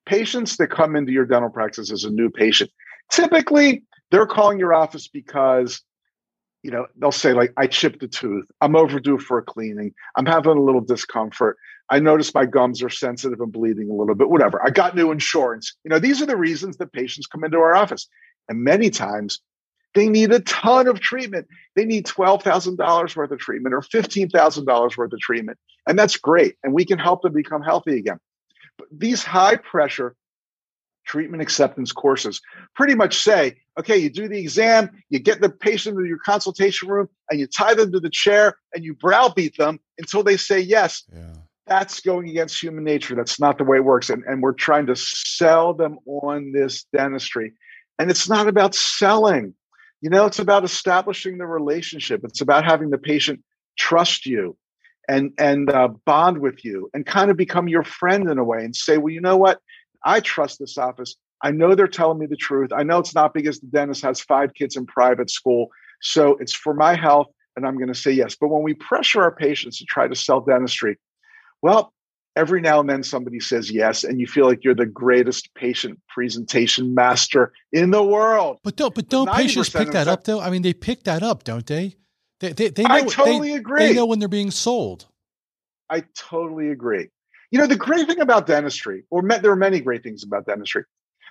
Patients 0.07 0.57
that 0.57 0.69
come 0.69 0.97
into 0.97 1.13
your 1.13 1.27
dental 1.27 1.51
practice 1.51 1.93
as 1.93 2.05
a 2.05 2.11
new 2.11 2.31
patient, 2.31 2.71
typically 3.11 3.83
they're 4.11 4.27
calling 4.27 4.59
your 4.59 4.75
office 4.75 5.09
because 5.09 5.83
you 6.63 6.71
know 6.71 6.87
they'll 6.97 7.11
say 7.11 7.33
like 7.33 7.53
i 7.57 7.67
chipped 7.67 8.03
a 8.03 8.09
tooth. 8.09 8.47
I'm 8.61 8.77
overdue 8.77 9.19
for 9.19 9.39
a 9.39 9.43
cleaning. 9.43 9.93
I'm 10.17 10.27
having 10.27 10.57
a 10.57 10.63
little 10.63 10.81
discomfort. 10.81 11.57
I 11.91 11.99
notice 11.99 12.35
my 12.35 12.47
gums 12.47 12.83
are 12.83 12.91
sensitive 12.91 13.41
and 13.41 13.53
bleeding 13.53 13.91
a 13.91 13.95
little 13.95 14.15
bit 14.15 14.31
whatever. 14.31 14.65
I 14.65 14.71
got 14.71 14.97
new 14.97 15.11
insurance. 15.11 15.75
You 15.85 15.91
know 15.91 15.99
these 15.99 16.23
are 16.23 16.27
the 16.27 16.37
reasons 16.37 16.79
that 16.79 16.93
patients 16.93 17.27
come 17.27 17.45
into 17.45 17.59
our 17.59 17.75
office. 17.75 18.09
And 18.49 18.65
many 18.65 18.91
times 18.91 19.41
they 19.95 20.09
need 20.09 20.33
a 20.33 20.41
ton 20.41 20.87
of 20.87 21.01
treatment. 21.01 21.47
They 21.77 21.85
need 21.85 22.07
$12,000 22.07 23.17
worth 23.17 23.31
of 23.31 23.39
treatment 23.39 23.75
or 23.75 23.81
$15,000 23.81 24.97
worth 24.97 25.13
of 25.13 25.21
treatment. 25.21 25.59
And 25.87 25.99
that's 25.99 26.17
great. 26.17 26.57
And 26.63 26.73
we 26.73 26.85
can 26.85 26.99
help 26.99 27.23
them 27.23 27.33
become 27.33 27.63
healthy 27.63 27.99
again. 27.99 28.19
But 28.79 28.89
these 28.91 29.23
high 29.23 29.57
pressure 29.57 30.15
treatment 31.05 31.43
acceptance 31.43 31.93
courses 31.93 32.41
pretty 32.75 32.95
much 32.95 33.19
say 33.19 33.57
okay, 33.79 33.97
you 33.97 34.11
do 34.11 34.29
the 34.29 34.39
exam, 34.39 34.91
you 35.09 35.19
get 35.19 35.41
the 35.41 35.49
patient 35.49 35.97
into 35.97 36.07
your 36.07 36.19
consultation 36.19 36.89
room, 36.89 37.09
and 37.31 37.41
you 37.41 37.47
tie 37.47 37.75
them 37.75 37.93
to 37.93 38.01
the 38.01 38.11
chair 38.11 38.59
and 38.75 38.85
you 38.85 38.95
browbeat 38.95 39.57
them 39.57 39.81
until 39.99 40.23
they 40.23 40.37
say 40.37 40.61
yes. 40.61 41.05
Yeah. 41.13 41.33
That's 41.67 42.01
going 42.01 42.29
against 42.29 42.61
human 42.61 42.85
nature. 42.85 43.15
That's 43.15 43.41
not 43.41 43.57
the 43.57 43.65
way 43.65 43.79
it 43.79 43.85
works. 43.85 44.11
And, 44.11 44.25
and 44.25 44.43
we're 44.43 44.53
trying 44.53 44.87
to 44.87 44.97
sell 44.97 45.73
them 45.73 45.99
on 46.07 46.53
this 46.53 46.85
dentistry. 46.93 47.53
And 47.99 48.11
it's 48.11 48.29
not 48.29 48.49
about 48.49 48.75
selling 48.75 49.55
you 50.03 50.11
know, 50.11 50.27
it's 50.27 50.41
about 50.41 50.65
establishing 50.65 51.39
the 51.39 51.47
relationship. 51.47 52.23
It's 52.25 52.41
about 52.41 52.65
having 52.65 52.91
the 52.91 52.99
patient 52.99 53.41
trust 53.79 54.27
you 54.27 54.57
and 55.09 55.33
and 55.39 55.71
uh, 55.71 55.89
bond 56.05 56.39
with 56.39 56.65
you 56.65 56.91
and 56.93 57.07
kind 57.07 57.31
of 57.31 57.37
become 57.37 57.69
your 57.69 57.85
friend 57.85 58.29
in 58.29 58.37
a 58.37 58.45
way 58.45 58.65
and 58.65 58.75
say, 58.75 58.99
well, 58.99 59.13
you 59.13 59.21
know 59.21 59.37
what? 59.37 59.61
I 60.05 60.19
trust 60.21 60.59
this 60.59 60.77
office. 60.77 61.15
I 61.41 61.53
know 61.53 61.75
they're 61.75 61.87
telling 61.87 62.19
me 62.19 62.27
the 62.27 62.37
truth. 62.37 62.73
I 62.73 62.83
know 62.83 62.99
it's 62.99 63.15
not 63.15 63.33
because 63.33 63.61
the 63.61 63.69
dentist 63.69 64.03
has 64.03 64.21
five 64.21 64.55
kids 64.55 64.77
in 64.77 64.87
private 64.87 65.31
school. 65.31 65.69
So 66.01 66.37
it's 66.39 66.53
for 66.53 66.75
my 66.75 66.95
health, 66.95 67.29
and 67.57 67.65
I'm 67.65 67.77
going 67.77 67.93
to 67.93 67.95
say 67.95 68.11
yes. 68.11 68.37
But 68.41 68.49
when 68.49 68.63
we 68.63 68.75
pressure 68.75 69.23
our 69.23 69.35
patients 69.35 69.79
to 69.79 69.85
try 69.85 70.09
to 70.09 70.17
sell 70.17 70.41
dentistry, 70.41 70.99
well, 71.63 71.93
every 72.37 72.61
now 72.61 72.81
and 72.81 72.89
then 72.89 73.03
somebody 73.03 73.41
says 73.41 73.71
yes 73.71 74.05
and 74.05 74.21
you 74.21 74.27
feel 74.27 74.47
like 74.47 74.65
you're 74.65 74.75
the 74.75 74.87
greatest 74.87 75.55
patient 75.55 76.01
presentation 76.09 76.95
master 76.95 77.53
in 77.73 77.91
the 77.91 78.03
world. 78.03 78.59
But 78.63 78.77
don't 78.77 78.95
but 78.95 79.09
don't 79.09 79.31
patients 79.31 79.71
pick 79.71 79.91
that 79.91 80.09
up 80.09 80.25
though? 80.25 80.41
I 80.41 80.51
mean 80.51 80.63
they 80.63 80.75
pick 80.75 81.05
that 81.05 81.23
up 81.23 81.45
don't 81.45 81.67
they? 81.67 81.97
They 82.41 82.53
they, 82.53 82.69
they 82.71 82.83
know, 82.83 82.95
i 82.95 83.03
totally 83.03 83.51
they, 83.51 83.57
agree. 83.57 83.87
they 83.87 83.95
know 83.95 84.07
when 84.07 84.19
they're 84.19 84.29
being 84.29 84.51
sold. 84.51 85.07
I 85.91 86.05
totally 86.17 86.71
agree. 86.71 87.09
You 87.51 87.59
know 87.59 87.67
the 87.67 87.77
great 87.77 88.07
thing 88.07 88.21
about 88.21 88.47
dentistry 88.47 89.05
or 89.11 89.23
there 89.23 89.51
are 89.51 89.57
many 89.57 89.81
great 89.81 90.03
things 90.03 90.23
about 90.25 90.47
dentistry 90.47 90.85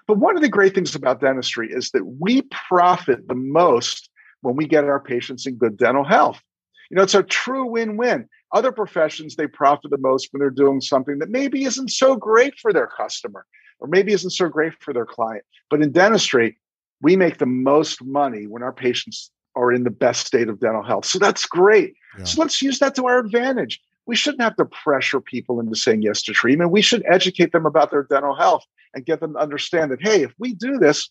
but 0.08 0.18
one 0.18 0.36
of 0.36 0.42
the 0.42 0.50
great 0.50 0.74
things 0.74 0.96
about 0.96 1.22
dentistry 1.22 1.72
is 1.72 1.92
that 1.92 2.06
we 2.20 2.44
profit 2.68 3.28
the 3.28 3.36
most 3.36 4.10
when 4.42 4.56
we 4.56 4.66
get 4.66 4.84
our 4.84 5.00
patients 5.00 5.46
in 5.46 5.56
good 5.56 5.78
dental 5.78 6.04
health. 6.04 6.42
You 6.90 6.98
know 6.98 7.04
it's 7.04 7.16
a 7.16 7.24
true 7.24 7.66
win-win 7.66 8.28
other 8.54 8.72
professions, 8.72 9.36
they 9.36 9.48
profit 9.48 9.92
the 9.92 9.98
most 9.98 10.30
when 10.32 10.40
they're 10.40 10.50
doing 10.50 10.82
something 10.82 11.20
that 11.20 11.30
maybe 11.30 11.64
isn't 11.64 11.90
so 11.90 12.16
great 12.16 12.58
for 12.60 12.74
their 12.74 12.88
customer. 12.88 13.46
or 13.82 13.88
maybe 13.88 14.14
isn't 14.14 14.30
so 14.30 14.48
great 14.48 14.74
for 14.80 14.94
their 14.94 15.06
client. 15.06 15.44
But 15.70 15.82
in 15.82 15.92
dentistry, 15.92 16.58
we 17.02 17.16
make 17.16 17.40
the 17.40 17.48
most 17.48 18.04
money 18.04 18.46
when 18.48 18.64
our 18.64 18.72
patients 18.72 19.32
are 19.56 19.74
in 19.74 19.84
the 19.84 19.90
best 19.90 20.26
state 20.28 20.48
of 20.48 20.60
dental 20.60 20.84
health. 20.84 21.06
So 21.06 21.20
that's 21.20 21.46
great. 21.46 21.96
Yeah. 22.18 22.24
So 22.24 22.42
let's 22.42 22.62
use 22.62 22.80
that 22.80 22.96
to 22.96 23.08
our 23.08 23.20
advantage. 23.20 23.82
We 24.06 24.16
shouldn't 24.16 24.42
have 24.42 24.56
to 24.58 24.66
pressure 24.66 25.20
people 25.20 25.60
into 25.60 25.76
saying 25.76 26.04
yes 26.04 26.22
to 26.24 26.32
treatment. 26.32 26.72
We 26.72 26.82
should 26.82 27.04
educate 27.10 27.52
them 27.52 27.66
about 27.66 27.92
their 27.92 28.04
dental 28.04 28.36
health 28.36 28.64
and 28.94 29.06
get 29.06 29.20
them 29.20 29.34
to 29.34 29.40
understand 29.40 29.92
that, 29.92 30.02
hey, 30.02 30.24
if 30.24 30.34
we 30.38 30.54
do 30.54 30.78
this, 30.78 31.10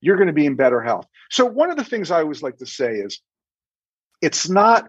you're 0.00 0.16
going 0.16 0.26
to 0.26 0.32
be 0.32 0.46
in 0.46 0.56
better 0.56 0.80
health. 0.80 1.06
So 1.30 1.44
one 1.44 1.70
of 1.70 1.76
the 1.76 1.84
things 1.84 2.10
I 2.10 2.20
always 2.20 2.42
like 2.42 2.58
to 2.58 2.66
say 2.66 2.92
is 2.96 3.20
it's 4.20 4.48
not 4.48 4.88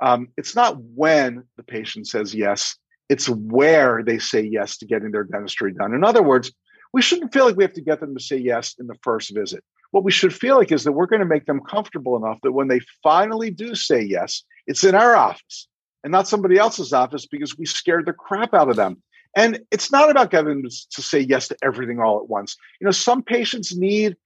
um, 0.00 0.28
it's 0.36 0.54
not 0.54 0.80
when 0.80 1.44
the 1.56 1.62
patient 1.62 2.06
says 2.06 2.34
yes, 2.34 2.76
it's 3.08 3.28
where 3.28 4.02
they 4.02 4.18
say 4.18 4.40
yes 4.42 4.78
to 4.78 4.86
getting 4.86 5.10
their 5.10 5.24
dentistry 5.24 5.72
done. 5.72 5.94
In 5.94 6.04
other 6.04 6.22
words, 6.22 6.52
we 6.92 7.02
shouldn't 7.02 7.32
feel 7.32 7.44
like 7.44 7.56
we 7.56 7.64
have 7.64 7.72
to 7.74 7.82
get 7.82 8.00
them 8.00 8.14
to 8.16 8.22
say 8.22 8.36
yes 8.36 8.74
in 8.78 8.86
the 8.86 8.96
first 9.02 9.34
visit. 9.34 9.62
What 9.90 10.04
we 10.04 10.12
should 10.12 10.34
feel 10.34 10.56
like 10.56 10.72
is 10.72 10.84
that 10.84 10.92
we're 10.92 11.06
going 11.06 11.20
to 11.20 11.26
make 11.26 11.46
them 11.46 11.60
comfortable 11.60 12.16
enough 12.16 12.38
that 12.42 12.52
when 12.52 12.68
they 12.68 12.80
finally 13.02 13.50
do 13.50 13.74
say 13.74 14.00
yes, 14.00 14.42
it's 14.66 14.84
in 14.84 14.94
our 14.94 15.14
office 15.14 15.68
and 16.02 16.10
not 16.10 16.28
somebody 16.28 16.56
else's 16.56 16.92
office 16.92 17.26
because 17.26 17.58
we 17.58 17.66
scared 17.66 18.06
the 18.06 18.12
crap 18.12 18.54
out 18.54 18.68
of 18.68 18.76
them. 18.76 19.02
And 19.36 19.60
it's 19.70 19.90
not 19.90 20.10
about 20.10 20.30
getting 20.30 20.62
them 20.62 20.62
to 20.62 21.02
say 21.02 21.20
yes 21.20 21.48
to 21.48 21.56
everything 21.62 21.98
all 21.98 22.18
at 22.18 22.28
once. 22.28 22.56
You 22.80 22.84
know, 22.84 22.92
some 22.92 23.22
patients 23.22 23.76
need 23.76 24.16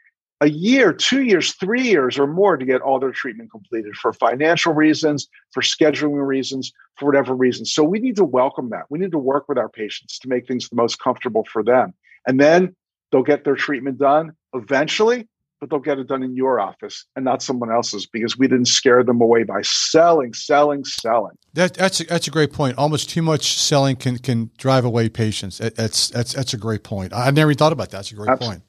a 0.40 0.48
year, 0.48 0.92
two 0.92 1.22
years, 1.22 1.54
three 1.54 1.82
years, 1.82 2.18
or 2.18 2.26
more 2.26 2.56
to 2.56 2.64
get 2.64 2.80
all 2.80 3.00
their 3.00 3.10
treatment 3.10 3.50
completed 3.50 3.96
for 3.96 4.12
financial 4.12 4.72
reasons, 4.72 5.28
for 5.52 5.62
scheduling 5.62 6.24
reasons, 6.24 6.72
for 6.96 7.06
whatever 7.06 7.34
reasons. 7.34 7.72
So 7.72 7.82
we 7.82 7.98
need 7.98 8.16
to 8.16 8.24
welcome 8.24 8.70
that. 8.70 8.84
We 8.88 8.98
need 8.98 9.10
to 9.12 9.18
work 9.18 9.48
with 9.48 9.58
our 9.58 9.68
patients 9.68 10.18
to 10.20 10.28
make 10.28 10.46
things 10.46 10.68
the 10.68 10.76
most 10.76 11.00
comfortable 11.00 11.44
for 11.50 11.64
them. 11.64 11.92
And 12.26 12.38
then 12.38 12.76
they'll 13.10 13.22
get 13.22 13.44
their 13.44 13.56
treatment 13.56 13.98
done 13.98 14.32
eventually, 14.54 15.26
but 15.60 15.70
they'll 15.70 15.80
get 15.80 15.98
it 15.98 16.06
done 16.06 16.22
in 16.22 16.36
your 16.36 16.60
office 16.60 17.04
and 17.16 17.24
not 17.24 17.42
someone 17.42 17.72
else's 17.72 18.06
because 18.06 18.38
we 18.38 18.46
didn't 18.46 18.68
scare 18.68 19.02
them 19.02 19.20
away 19.20 19.42
by 19.42 19.62
selling, 19.62 20.34
selling, 20.34 20.84
selling. 20.84 21.36
That, 21.54 21.74
that's 21.74 22.00
a, 22.00 22.04
that's 22.04 22.28
a 22.28 22.30
great 22.30 22.52
point. 22.52 22.78
Almost 22.78 23.10
too 23.10 23.22
much 23.22 23.58
selling 23.58 23.96
can 23.96 24.18
can 24.18 24.50
drive 24.56 24.84
away 24.84 25.08
patients. 25.08 25.58
that's 25.58 26.10
that's 26.10 26.32
that's 26.32 26.54
a 26.54 26.58
great 26.58 26.84
point. 26.84 27.12
I 27.12 27.30
never 27.32 27.50
even 27.50 27.58
thought 27.58 27.72
about 27.72 27.90
that. 27.90 27.96
That's 27.98 28.12
a 28.12 28.14
great 28.14 28.28
Absolutely. 28.28 28.58
point. 28.58 28.67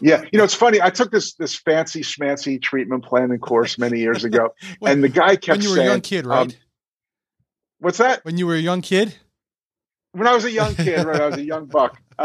Yeah, 0.00 0.22
you 0.32 0.38
know 0.38 0.44
it's 0.44 0.54
funny. 0.54 0.80
I 0.80 0.90
took 0.90 1.10
this 1.10 1.34
this 1.34 1.54
fancy 1.54 2.00
schmancy 2.00 2.60
treatment 2.60 3.04
planning 3.04 3.38
course 3.38 3.78
many 3.78 3.98
years 3.98 4.24
ago, 4.24 4.54
when, 4.78 4.92
and 4.92 5.04
the 5.04 5.08
guy 5.08 5.36
kept 5.36 5.58
when 5.58 5.62
you 5.62 5.70
were 5.70 5.76
saying, 5.76 5.88
a 5.88 5.92
young 5.92 6.00
kid, 6.00 6.26
right? 6.26 6.40
Um, 6.40 6.50
what's 7.80 7.98
that? 7.98 8.24
When 8.24 8.38
you 8.38 8.46
were 8.46 8.54
a 8.54 8.60
young 8.60 8.80
kid. 8.82 9.14
When 10.12 10.26
I 10.26 10.34
was 10.34 10.44
a 10.44 10.50
young 10.50 10.74
kid, 10.74 11.04
right? 11.04 11.20
I 11.20 11.26
was 11.26 11.36
a 11.36 11.44
young 11.44 11.66
buck, 11.66 11.96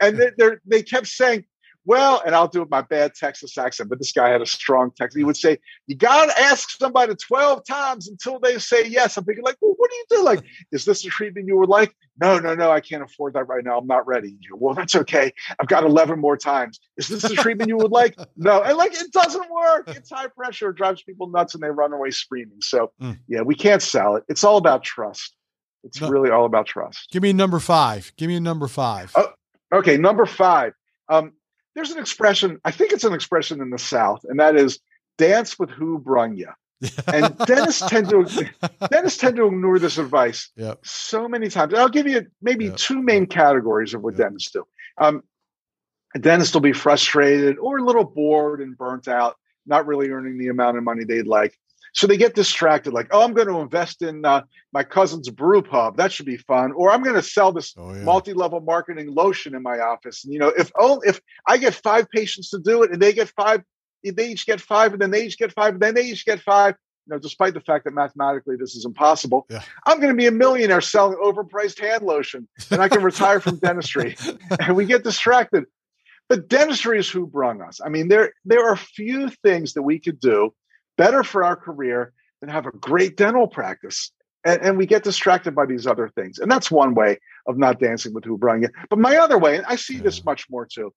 and 0.00 0.18
they, 0.18 0.30
they 0.66 0.82
kept 0.82 1.06
saying, 1.06 1.44
well, 1.86 2.22
and 2.26 2.34
I'll 2.34 2.48
do 2.48 2.62
it 2.62 2.70
my 2.70 2.82
bad 2.82 3.14
Texas 3.14 3.56
accent, 3.56 3.88
but 3.88 3.98
this 3.98 4.12
guy 4.12 4.28
had 4.28 4.42
a 4.42 4.46
strong 4.46 4.90
Texas. 4.96 5.18
He 5.18 5.24
would 5.24 5.36
say, 5.36 5.58
"You 5.86 5.96
got 5.96 6.26
to 6.26 6.40
ask 6.40 6.70
somebody 6.70 7.14
twelve 7.14 7.64
times 7.64 8.08
until 8.08 8.38
they 8.38 8.58
say 8.58 8.86
yes." 8.86 9.16
I'm 9.16 9.24
thinking, 9.24 9.44
like, 9.44 9.56
well, 9.60 9.74
what 9.76 9.90
do 9.90 9.96
you 9.96 10.04
do? 10.10 10.24
Like, 10.24 10.44
is 10.72 10.84
this 10.84 11.02
the 11.02 11.08
treatment 11.08 11.46
you 11.48 11.56
would 11.56 11.70
like? 11.70 11.94
No, 12.20 12.38
no, 12.38 12.54
no, 12.54 12.70
I 12.70 12.80
can't 12.80 13.02
afford 13.02 13.32
that 13.34 13.48
right 13.48 13.64
now. 13.64 13.78
I'm 13.78 13.86
not 13.86 14.06
ready. 14.06 14.36
Well, 14.52 14.74
that's 14.74 14.94
okay. 14.94 15.32
I've 15.58 15.68
got 15.68 15.84
eleven 15.84 16.18
more 16.18 16.36
times. 16.36 16.80
Is 16.98 17.08
this 17.08 17.22
the 17.22 17.34
treatment 17.34 17.68
you 17.68 17.76
would 17.78 17.92
like? 17.92 18.16
No, 18.36 18.62
and 18.62 18.76
like, 18.78 18.94
it 18.94 19.12
doesn't 19.12 19.50
work. 19.50 19.88
It's 19.88 20.08
high 20.10 20.28
pressure. 20.28 20.70
It 20.70 20.76
drives 20.76 21.02
people 21.02 21.28
nuts, 21.28 21.54
and 21.54 21.62
they 21.62 21.68
run 21.68 21.92
away 21.92 22.10
screaming. 22.10 22.60
So, 22.60 22.92
mm. 23.00 23.18
yeah, 23.28 23.42
we 23.42 23.54
can't 23.54 23.82
sell 23.82 24.16
it. 24.16 24.24
It's 24.28 24.44
all 24.44 24.56
about 24.56 24.82
trust. 24.82 25.34
It's 25.84 26.00
no. 26.00 26.08
really 26.08 26.30
all 26.30 26.44
about 26.44 26.66
trust. 26.66 27.10
Give 27.10 27.22
me 27.22 27.32
number 27.32 27.58
five. 27.58 28.12
Give 28.16 28.28
me 28.28 28.36
a 28.36 28.40
number 28.40 28.68
five. 28.68 29.12
Oh, 29.14 29.28
okay, 29.72 29.96
number 29.96 30.26
five. 30.26 30.72
Um, 31.08 31.32
there's 31.80 31.92
an 31.92 31.98
expression, 31.98 32.60
I 32.62 32.72
think 32.72 32.92
it's 32.92 33.04
an 33.04 33.14
expression 33.14 33.62
in 33.62 33.70
the 33.70 33.78
South, 33.78 34.20
and 34.28 34.38
that 34.38 34.54
is 34.54 34.80
dance 35.16 35.58
with 35.58 35.70
who 35.70 35.98
brung 35.98 36.36
you. 36.36 36.48
and 37.06 37.36
dentists 37.46 37.88
tend 37.88 38.10
to 38.10 38.48
dentists 38.90 39.18
tend 39.18 39.36
to 39.36 39.46
ignore 39.46 39.78
this 39.78 39.96
advice 39.96 40.50
yep. 40.56 40.78
so 40.84 41.26
many 41.26 41.48
times. 41.48 41.72
I'll 41.72 41.88
give 41.88 42.06
you 42.06 42.26
maybe 42.42 42.66
yep. 42.66 42.76
two 42.76 43.02
main 43.02 43.24
categories 43.24 43.94
of 43.94 44.02
what 44.02 44.12
yep. 44.14 44.28
dentists 44.28 44.52
do. 44.52 44.66
Um, 44.98 45.22
a 46.14 46.18
dentist 46.18 46.52
will 46.52 46.60
be 46.60 46.74
frustrated 46.74 47.58
or 47.58 47.78
a 47.78 47.84
little 47.84 48.04
bored 48.04 48.60
and 48.60 48.76
burnt 48.76 49.08
out, 49.08 49.36
not 49.64 49.86
really 49.86 50.10
earning 50.10 50.36
the 50.36 50.48
amount 50.48 50.76
of 50.76 50.84
money 50.84 51.04
they'd 51.04 51.26
like. 51.26 51.58
So 51.92 52.06
they 52.06 52.16
get 52.16 52.34
distracted, 52.34 52.92
like, 52.92 53.08
oh, 53.10 53.24
I'm 53.24 53.34
going 53.34 53.48
to 53.48 53.60
invest 53.60 54.02
in 54.02 54.24
uh, 54.24 54.42
my 54.72 54.84
cousin's 54.84 55.28
brew 55.28 55.62
pub. 55.62 55.96
That 55.96 56.12
should 56.12 56.26
be 56.26 56.36
fun. 56.36 56.72
Or 56.72 56.90
I'm 56.90 57.02
going 57.02 57.16
to 57.16 57.22
sell 57.22 57.52
this 57.52 57.74
oh, 57.76 57.92
yeah. 57.92 58.02
multi-level 58.02 58.60
marketing 58.60 59.14
lotion 59.14 59.54
in 59.54 59.62
my 59.62 59.78
office. 59.78 60.24
And 60.24 60.32
you 60.32 60.38
know, 60.38 60.48
if 60.48 60.70
only 60.78 61.08
if 61.08 61.20
I 61.48 61.58
get 61.58 61.74
five 61.74 62.08
patients 62.10 62.50
to 62.50 62.58
do 62.58 62.82
it, 62.82 62.92
and 62.92 63.00
they 63.00 63.12
get 63.12 63.28
five, 63.28 63.62
they 64.04 64.28
each 64.28 64.46
get 64.46 64.60
five, 64.60 64.92
and 64.92 65.02
then 65.02 65.10
they 65.10 65.24
each 65.24 65.38
get 65.38 65.52
five, 65.52 65.74
and 65.74 65.82
then 65.82 65.94
they 65.94 66.06
each 66.06 66.24
get 66.24 66.40
five. 66.40 66.74
You 67.06 67.14
know, 67.14 67.18
despite 67.18 67.54
the 67.54 67.60
fact 67.60 67.84
that 67.84 67.94
mathematically 67.94 68.56
this 68.56 68.76
is 68.76 68.84
impossible, 68.84 69.46
yeah. 69.50 69.62
I'm 69.86 69.98
going 69.98 70.12
to 70.12 70.16
be 70.16 70.26
a 70.26 70.32
millionaire 70.32 70.80
selling 70.80 71.18
overpriced 71.18 71.80
hand 71.80 72.04
lotion, 72.04 72.46
and 72.70 72.80
I 72.80 72.88
can 72.88 73.02
retire 73.02 73.40
from 73.40 73.56
dentistry. 73.56 74.16
And 74.60 74.76
we 74.76 74.84
get 74.84 75.02
distracted. 75.02 75.64
But 76.28 76.48
dentistry 76.48 77.00
is 77.00 77.10
who 77.10 77.26
brung 77.26 77.60
us. 77.60 77.80
I 77.84 77.88
mean, 77.88 78.06
there 78.06 78.32
there 78.44 78.64
are 78.64 78.76
few 78.76 79.30
things 79.42 79.72
that 79.72 79.82
we 79.82 79.98
could 79.98 80.20
do 80.20 80.54
better 81.00 81.24
for 81.24 81.42
our 81.42 81.56
career 81.56 82.12
than 82.40 82.50
have 82.50 82.66
a 82.66 82.72
great 82.72 83.16
dental 83.16 83.48
practice. 83.48 84.12
And, 84.44 84.60
and, 84.60 84.78
we 84.78 84.84
get 84.84 85.02
distracted 85.02 85.54
by 85.54 85.64
these 85.64 85.86
other 85.86 86.10
things. 86.14 86.38
And 86.38 86.50
that's 86.50 86.70
one 86.70 86.94
way 86.94 87.18
of 87.46 87.56
not 87.56 87.80
dancing 87.80 88.12
with 88.12 88.24
who 88.24 88.36
brought 88.36 88.60
you. 88.60 88.68
But 88.90 88.98
my 88.98 89.16
other 89.16 89.38
way, 89.38 89.56
and 89.56 89.64
I 89.66 89.76
see 89.76 89.98
this 89.98 90.24
much 90.24 90.46
more 90.50 90.66
too, 90.66 90.92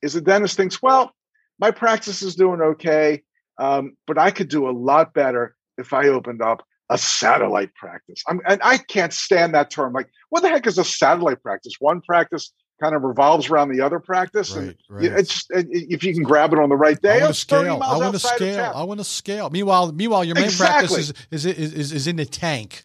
is 0.00 0.14
the 0.14 0.22
dentist 0.22 0.56
thinks, 0.56 0.80
well, 0.80 1.12
my 1.58 1.70
practice 1.70 2.22
is 2.22 2.36
doing 2.36 2.62
okay, 2.62 3.22
um, 3.58 3.96
but 4.06 4.18
I 4.18 4.30
could 4.30 4.48
do 4.48 4.66
a 4.66 4.78
lot 4.90 5.12
better 5.12 5.54
if 5.76 5.92
I 5.92 6.08
opened 6.08 6.40
up 6.40 6.62
a 6.90 6.96
satellite 6.96 7.74
practice. 7.74 8.22
I'm, 8.26 8.40
and 8.46 8.60
I 8.62 8.78
can't 8.78 9.12
stand 9.12 9.54
that 9.54 9.70
term. 9.70 9.92
Like, 9.92 10.08
what 10.30 10.42
the 10.42 10.48
heck 10.48 10.66
is 10.66 10.78
a 10.78 10.84
satellite 10.84 11.42
practice? 11.42 11.74
One 11.80 12.00
practice 12.00 12.52
kind 12.80 12.94
of 12.94 13.02
revolves 13.02 13.48
around 13.48 13.70
the 13.70 13.80
other 13.80 14.00
practice. 14.00 14.52
Right, 14.52 14.68
and 14.68 14.76
right. 14.88 15.04
It's 15.04 15.46
if 15.50 16.02
you 16.02 16.12
can 16.12 16.22
grab 16.22 16.52
it 16.52 16.58
on 16.58 16.68
the 16.68 16.76
right 16.76 17.00
day. 17.00 17.20
I 17.20 17.22
want 17.22 17.34
to 17.34 17.40
scale. 17.40 17.82
I 17.82 17.96
want 17.96 18.14
to 18.14 18.18
scale. 18.18 18.72
I 18.74 18.82
want 18.84 19.00
to 19.00 19.04
scale. 19.04 19.50
Meanwhile, 19.50 19.92
meanwhile, 19.92 20.24
your 20.24 20.34
main 20.34 20.44
exactly. 20.44 20.88
practice 20.88 21.12
is, 21.30 21.46
is 21.46 21.72
is 21.74 21.92
is 21.92 22.06
in 22.06 22.16
the 22.16 22.26
tank. 22.26 22.84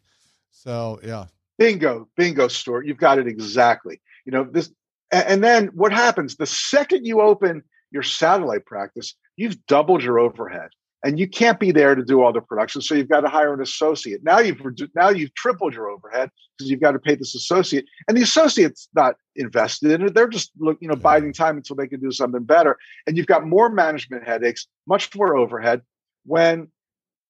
So 0.52 1.00
yeah. 1.04 1.26
Bingo, 1.58 2.08
bingo, 2.16 2.48
Stuart. 2.48 2.86
You've 2.86 2.98
got 2.98 3.20
it 3.20 3.28
exactly. 3.28 4.00
You 4.26 4.32
know 4.32 4.44
this, 4.46 4.72
and 5.12 5.44
then 5.44 5.68
what 5.68 5.92
happens 5.92 6.38
the 6.38 6.46
second 6.46 7.06
you 7.06 7.22
open 7.22 7.64
your 7.92 8.04
satellite 8.04 8.66
practice, 8.66 9.16
you've 9.36 9.66
doubled 9.66 10.04
your 10.04 10.20
overhead 10.20 10.70
and 11.04 11.18
you 11.20 11.28
can't 11.28 11.60
be 11.60 11.72
there 11.72 11.96
to 11.96 12.04
do 12.04 12.22
all 12.22 12.34
the 12.34 12.42
production 12.42 12.82
so 12.82 12.94
you've 12.94 13.10
got 13.10 13.22
to 13.22 13.30
hire 13.30 13.54
an 13.54 13.62
associate. 13.62 14.22
Now 14.24 14.40
you've 14.40 14.62
now 14.96 15.10
you've 15.10 15.34
tripled 15.34 15.74
your 15.74 15.90
overhead 15.90 16.30
because 16.58 16.70
you've 16.70 16.82
got 16.82 16.92
to 16.92 17.00
pay 17.00 17.16
this 17.16 17.36
associate. 17.36 17.86
And 18.08 18.18
the 18.18 18.22
associate's 18.22 18.90
not 18.94 19.16
invested 19.36 19.92
in 19.92 20.02
it 20.02 20.14
they're 20.14 20.28
just 20.28 20.52
look 20.60 20.78
you 20.82 20.90
know 20.90 20.96
biding 20.96 21.32
time 21.32 21.56
until 21.56 21.76
they 21.76 21.88
can 21.88 22.00
do 22.00 22.12
something 22.12 22.44
better. 22.44 22.78
And 23.08 23.16
you've 23.16 23.28
got 23.28 23.46
more 23.46 23.70
management 23.70 24.28
headaches 24.28 24.68
much 24.88 25.16
more 25.16 25.38
overhead 25.38 25.82
when 26.26 26.68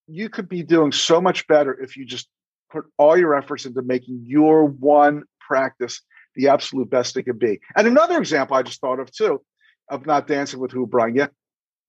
you 0.08 0.30
could 0.30 0.50
be 0.50 0.64
doing 0.64 0.92
so 0.92 1.22
much 1.22 1.46
better 1.48 1.80
if 1.80 1.96
you 1.96 2.06
just 2.06 2.28
put 2.72 2.86
all 2.98 3.18
your 3.18 3.36
efforts 3.36 3.66
into 3.66 3.82
making 3.84 4.24
your 4.26 4.66
one 4.66 5.24
practice 5.40 6.02
the 6.36 6.48
absolute 6.48 6.90
best 6.90 7.18
it 7.18 7.24
could 7.24 7.40
be. 7.40 7.60
And 7.76 7.88
another 7.88 8.18
example 8.18 8.58
i 8.58 8.64
just 8.64 8.82
thought 8.82 9.00
of 9.00 9.12
too 9.12 9.42
of 9.90 10.06
not 10.06 10.28
dancing 10.28 10.60
with 10.60 10.72
who 10.72 10.88
brung 10.88 11.16
you 11.16 11.28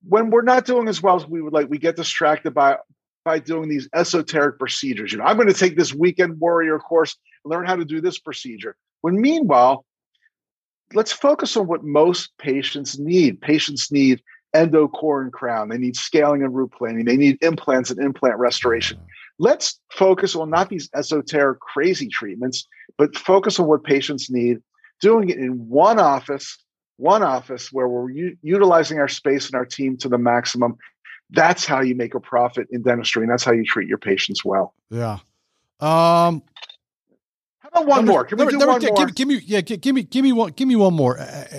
when 0.06 0.30
we're 0.30 0.42
not 0.42 0.64
doing 0.64 0.88
as 0.88 1.02
well 1.02 1.16
as 1.16 1.26
we 1.26 1.42
would 1.42 1.52
like, 1.52 1.68
we 1.68 1.78
get 1.78 1.96
distracted 1.96 2.52
by 2.52 2.76
by 3.24 3.38
doing 3.38 3.68
these 3.68 3.88
esoteric 3.94 4.58
procedures. 4.58 5.12
You 5.12 5.18
know, 5.18 5.24
I'm 5.24 5.36
going 5.36 5.48
to 5.48 5.54
take 5.54 5.76
this 5.76 5.92
weekend 5.92 6.40
warrior 6.40 6.78
course 6.78 7.16
and 7.44 7.50
learn 7.50 7.66
how 7.66 7.76
to 7.76 7.84
do 7.84 8.00
this 8.00 8.18
procedure. 8.18 8.76
When 9.02 9.20
meanwhile, 9.20 9.84
let's 10.94 11.12
focus 11.12 11.56
on 11.56 11.66
what 11.66 11.84
most 11.84 12.30
patients 12.38 12.98
need. 12.98 13.40
Patients 13.40 13.92
need 13.92 14.22
endo, 14.54 14.88
core, 14.88 15.22
and 15.22 15.32
crown. 15.32 15.68
They 15.68 15.78
need 15.78 15.96
scaling 15.96 16.42
and 16.42 16.54
root 16.54 16.72
planing. 16.72 17.04
They 17.04 17.16
need 17.16 17.38
implants 17.42 17.90
and 17.90 18.00
implant 18.00 18.38
restoration. 18.38 18.98
Let's 19.38 19.78
focus 19.92 20.34
on 20.34 20.50
not 20.50 20.68
these 20.68 20.88
esoteric, 20.94 21.60
crazy 21.60 22.08
treatments, 22.08 22.66
but 22.98 23.16
focus 23.16 23.60
on 23.60 23.66
what 23.66 23.84
patients 23.84 24.30
need, 24.30 24.58
doing 25.00 25.28
it 25.28 25.38
in 25.38 25.68
one 25.68 25.98
office 25.98 26.58
one 27.00 27.22
office 27.22 27.72
where 27.72 27.88
we're 27.88 28.10
u- 28.10 28.36
utilizing 28.42 28.98
our 28.98 29.08
space 29.08 29.46
and 29.46 29.54
our 29.54 29.64
team 29.64 29.96
to 29.98 30.08
the 30.08 30.18
maximum. 30.18 30.76
That's 31.30 31.64
how 31.64 31.80
you 31.80 31.94
make 31.94 32.14
a 32.14 32.20
profit 32.20 32.68
in 32.70 32.82
dentistry, 32.82 33.22
and 33.22 33.30
that's 33.30 33.44
how 33.44 33.52
you 33.52 33.64
treat 33.64 33.88
your 33.88 33.98
patients 33.98 34.44
well. 34.44 34.74
Yeah. 34.90 35.18
Um, 35.80 36.42
how 37.58 37.68
about 37.68 37.86
one 37.86 37.98
number, 37.98 38.12
more? 38.12 38.24
Can 38.24 38.38
number, 38.38 38.52
we 38.52 38.58
do 38.58 38.58
number, 38.58 38.72
one 38.72 38.94
more? 38.94 39.06
Give, 39.06 39.14
give, 39.14 39.28
me, 39.28 39.40
yeah, 39.46 39.60
give, 39.60 39.80
give, 39.80 39.94
me, 39.94 40.02
give 40.02 40.22
me 40.22 40.32
one, 40.32 40.52
give 40.52 40.68
me 40.68 40.76
one 40.76 40.94
more. 40.94 41.18
Uh, 41.18 41.44
uh 41.52 41.58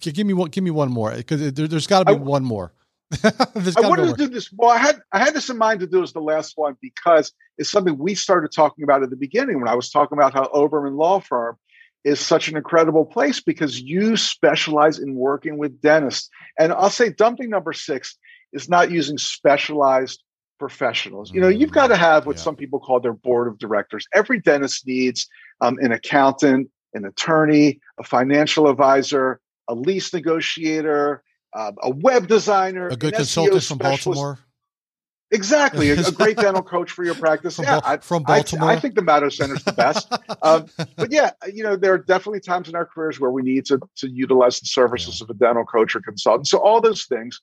give 0.00 0.26
me 0.26 0.32
one, 0.32 0.48
give 0.50 0.64
me 0.64 0.70
one 0.70 0.90
more 0.90 1.12
because 1.12 1.52
there, 1.52 1.66
has 1.66 1.86
got 1.86 2.06
to 2.06 2.14
be 2.14 2.20
I, 2.20 2.22
one 2.22 2.44
more. 2.44 2.72
I 3.24 3.30
wanted 3.78 4.06
to 4.06 4.14
do 4.16 4.28
this. 4.28 4.52
Well, 4.52 4.70
I 4.70 4.78
had 4.78 5.00
I 5.12 5.18
had 5.18 5.34
this 5.34 5.48
in 5.48 5.56
mind 5.56 5.80
to 5.80 5.86
do 5.86 6.02
as 6.02 6.12
the 6.12 6.20
last 6.20 6.56
one 6.56 6.76
because 6.80 7.32
it's 7.56 7.70
something 7.70 7.96
we 7.98 8.14
started 8.14 8.52
talking 8.52 8.84
about 8.84 9.02
at 9.02 9.10
the 9.10 9.16
beginning 9.16 9.58
when 9.58 9.68
I 9.68 9.74
was 9.74 9.90
talking 9.90 10.16
about 10.16 10.34
how 10.34 10.44
Oberman 10.48 10.96
Law 10.96 11.20
Firm 11.20 11.56
is 12.08 12.20
such 12.20 12.48
an 12.48 12.56
incredible 12.56 13.04
place 13.04 13.40
because 13.40 13.80
you 13.80 14.16
specialize 14.16 14.98
in 14.98 15.14
working 15.14 15.58
with 15.58 15.80
dentists. 15.80 16.30
And 16.58 16.72
I'll 16.72 16.90
say 16.90 17.10
dumping 17.10 17.50
number 17.50 17.72
six 17.72 18.16
is 18.52 18.68
not 18.68 18.90
using 18.90 19.18
specialized 19.18 20.22
professionals. 20.58 21.32
You 21.32 21.40
know, 21.40 21.48
you've 21.48 21.70
got 21.70 21.88
to 21.88 21.96
have 21.96 22.26
what 22.26 22.36
yeah. 22.36 22.42
some 22.42 22.56
people 22.56 22.80
call 22.80 23.00
their 23.00 23.12
board 23.12 23.46
of 23.46 23.58
directors. 23.58 24.06
Every 24.14 24.40
dentist 24.40 24.86
needs 24.86 25.28
um, 25.60 25.76
an 25.80 25.92
accountant, 25.92 26.68
an 26.94 27.04
attorney, 27.04 27.80
a 27.98 28.04
financial 28.04 28.68
advisor, 28.68 29.40
a 29.68 29.74
lease 29.74 30.12
negotiator, 30.12 31.22
uh, 31.54 31.72
a 31.82 31.90
web 31.90 32.26
designer, 32.26 32.88
a 32.88 32.96
good 32.96 33.14
consultant 33.14 33.62
from 33.62 33.78
Baltimore. 33.78 34.38
Exactly, 35.30 35.90
a, 35.90 36.00
a, 36.00 36.10
great 36.12 36.36
dental 36.38 36.62
coach 36.62 36.90
for 36.90 37.04
your 37.04 37.14
practice. 37.14 37.56
from, 37.56 37.66
yeah, 37.66 37.80
I, 37.84 37.98
from 37.98 38.22
Baltimore. 38.22 38.70
I, 38.70 38.74
I, 38.74 38.80
think 38.80 38.94
the 38.94 39.30
Center 39.30 39.56
is 39.56 39.64
the 39.64 39.72
best. 39.72 40.10
um, 40.42 40.66
but 40.96 41.12
yeah, 41.12 41.32
you 41.52 41.62
know, 41.62 41.76
there 41.76 41.92
are 41.92 41.98
definitely 41.98 42.40
times 42.40 42.68
in 42.68 42.74
our 42.74 42.86
careers 42.86 43.20
where 43.20 43.30
we 43.30 43.42
need 43.42 43.66
to 43.66 43.78
to 43.96 44.08
utilize 44.08 44.58
the 44.60 44.66
services 44.66 45.20
yeah. 45.20 45.24
of 45.24 45.30
a 45.30 45.34
dental 45.34 45.64
coach 45.64 45.94
or 45.94 46.00
consultant. 46.00 46.48
So 46.48 46.58
all 46.58 46.80
those 46.80 47.04
things. 47.04 47.40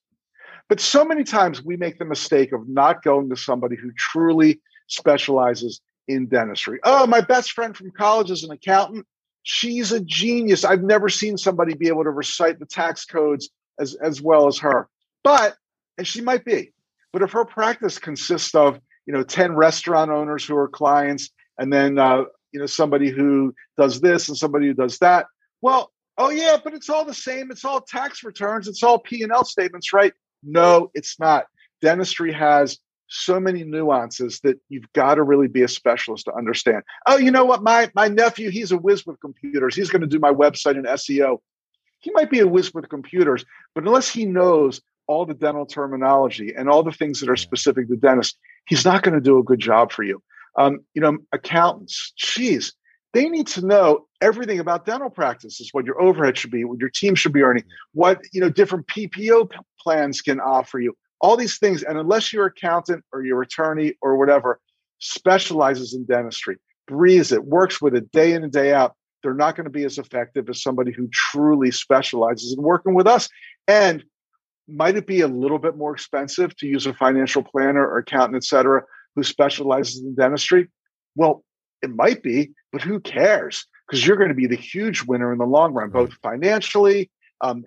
But 0.68 0.80
so 0.80 1.06
many 1.06 1.24
times 1.24 1.64
we 1.64 1.78
make 1.78 2.00
the 2.00 2.06
mistake 2.06 2.52
of 2.52 2.68
not 2.68 3.04
going 3.04 3.30
to 3.30 3.36
somebody 3.36 3.76
who 3.76 3.92
truly 3.92 4.62
specializes 4.88 5.82
in 6.08 6.28
dentistry. 6.28 6.80
Oh, 6.84 7.06
my 7.06 7.22
best 7.22 7.52
friend 7.52 7.76
from 7.76 7.92
college 7.92 8.32
is 8.32 8.44
an 8.44 8.52
accountant. 8.52 9.06
She's 9.44 9.92
a 9.92 10.00
genius. 10.00 10.64
I've 10.64 10.82
never 10.82 11.10
seen 11.10 11.38
somebody 11.38 11.76
be 11.76 11.88
able 11.88 12.04
to 12.04 12.10
recite 12.10 12.60
the 12.60 12.66
tax 12.66 13.06
codes 13.06 13.50
as, 13.80 13.94
as 13.96 14.22
well 14.22 14.48
as 14.48 14.58
her. 14.60 14.90
But, 15.24 15.56
and 15.98 16.08
she 16.08 16.22
might 16.22 16.46
be, 16.46 16.72
but 17.16 17.22
if 17.22 17.32
her 17.32 17.46
practice 17.46 17.98
consists 17.98 18.54
of, 18.56 18.78
you 19.06 19.14
know, 19.14 19.24
10 19.24 19.56
restaurant 19.56 20.12
owners 20.12 20.44
who 20.44 20.58
are 20.58 20.68
clients, 20.68 21.30
and 21.58 21.72
then, 21.72 21.98
uh, 21.98 22.26
you 22.52 22.60
know, 22.60 22.66
somebody 22.66 23.10
who 23.10 23.56
does 23.78 24.02
this 24.02 24.28
and 24.28 24.38
somebody 24.38 24.68
who 24.68 24.74
does 24.74 24.98
that, 24.98 25.26
well, 25.62 25.94
oh 26.18 26.30
yeah, 26.30 26.58
but 26.62 26.74
it's 26.74 26.90
all 26.90 27.06
the 27.06 27.14
same. 27.14 27.52
It's 27.52 27.64
all 27.64 27.80
tax 27.80 28.26
returns. 28.26 28.68
It's 28.68 28.84
all 28.84 29.00
P&L 29.00 29.46
statements, 29.46 29.94
right? 29.94 30.12
No, 30.44 30.92
it's 30.94 31.18
not. 31.18 31.46
Dentistry 31.82 32.34
has 32.34 32.80
so 33.08 33.40
many 33.40 33.64
nuances 33.64 34.42
that 34.42 34.60
you've 34.68 34.92
got 34.92 35.16
to 35.16 35.24
really 35.24 35.48
be 35.48 35.62
a 35.62 35.70
specialist 35.70 36.26
to 36.26 36.36
understand. 36.36 36.84
Oh, 37.08 37.16
you 37.16 37.32
know 37.32 37.46
what? 37.46 37.64
My 37.64 37.90
my 37.96 38.10
nephew, 38.10 38.50
he's 38.50 38.74
a 38.74 38.78
whiz 38.78 39.06
with 39.06 39.22
computers. 39.22 39.74
He's 39.74 39.90
going 39.90 40.02
to 40.02 40.08
do 40.08 40.20
my 40.20 40.34
website 40.34 40.76
and 40.76 40.86
SEO. 40.86 41.38
He 42.00 42.12
might 42.12 42.30
be 42.30 42.42
a 42.42 42.48
whiz 42.48 42.74
with 42.74 42.90
computers, 42.90 43.46
but 43.74 43.86
unless 43.86 44.10
he 44.10 44.26
knows 44.26 44.82
all 45.08 45.26
the 45.26 45.34
dental 45.34 45.66
terminology 45.66 46.54
and 46.56 46.70
all 46.70 46.84
the 46.84 46.92
things 46.92 47.20
that 47.20 47.30
are 47.30 47.36
specific 47.36 47.88
to 47.88 47.96
dentists, 47.96 48.38
he's 48.68 48.86
not 48.86 49.04
going 49.04 49.14
to 49.14 49.22
do 49.22 49.38
a 49.38 49.44
good 49.44 49.60
job 49.60 49.92
for 49.92 50.04
you. 50.04 50.22
Um, 50.58 50.80
you 50.94 51.02
know, 51.02 51.18
accountants, 51.32 52.14
geez, 52.18 52.74
they 53.14 53.30
need 53.30 53.48
to 53.48 53.66
know 53.66 54.08
everything 54.22 54.60
about 54.60 54.86
dental 54.86 55.10
practices, 55.10 55.70
what 55.72 55.86
your 55.86 56.02
overhead 56.02 56.38
should 56.38 56.52
be, 56.52 56.64
what 56.66 56.80
your 56.80 56.90
team 56.90 57.16
should 57.16 57.34
be 57.34 57.44
earning, 57.44 57.64
what 57.94 58.22
you 58.34 58.42
know 58.42 58.50
different 58.50 58.88
PPO 58.88 59.52
plans 59.82 60.22
can 60.22 60.40
offer 60.40 60.80
you, 60.80 60.94
all 61.22 61.38
these 61.38 61.58
things. 61.58 61.84
And 61.84 61.98
unless 61.98 62.34
your 62.34 62.48
accountant 62.48 63.04
or 63.14 63.24
your 63.24 63.42
attorney 63.42 63.94
or 64.02 64.18
whatever 64.18 64.60
specializes 65.00 65.94
in 65.94 66.06
dentistry, 66.06 66.58
breathes 66.88 67.32
it, 67.32 67.46
works 67.46 67.82
with 67.82 67.96
it 67.96 68.12
day 68.12 68.34
in 68.34 68.44
and 68.44 68.52
day 68.52 68.74
out, 68.74 68.96
they're 69.24 69.34
not 69.34 69.56
going 69.56 69.66
to 69.66 69.72
be 69.72 69.86
as 69.86 69.98
effective 69.98 70.50
as 70.50 70.62
somebody 70.62 70.92
who 70.92 71.08
truly 71.12 71.72
specializes 71.72 72.54
in 72.54 72.62
working 72.62 72.94
with 72.94 73.08
us. 73.08 73.28
And 73.68 74.04
might 74.68 74.96
it 74.96 75.08
be 75.08 75.22
a 75.22 75.28
little 75.28 75.60
bit 75.60 75.78
more 75.78 75.94
expensive 75.94 76.56
to 76.58 76.68
use 76.68 76.86
a 76.86 76.94
financial 76.94 77.44
planner 77.44 77.86
or 77.86 78.00
accountant, 78.00 78.38
et 78.38 78.44
cetera, 78.44 78.84
who 79.16 79.24
specializes 79.24 80.02
in 80.02 80.16
dentistry? 80.16 80.68
Well, 81.16 81.44
it 81.82 81.90
might 81.90 82.24
be, 82.24 82.52
but 82.72 82.82
who 82.82 83.00
cares? 83.00 83.66
Because 83.88 84.06
you're 84.06 84.18
going 84.18 84.30
to 84.30 84.36
be 84.36 84.48
the 84.48 84.56
huge 84.56 85.04
winner 85.04 85.32
in 85.32 85.38
the 85.38 85.46
long 85.46 85.74
run, 85.74 85.90
both 85.92 86.14
financially, 86.24 87.12
um, 87.42 87.66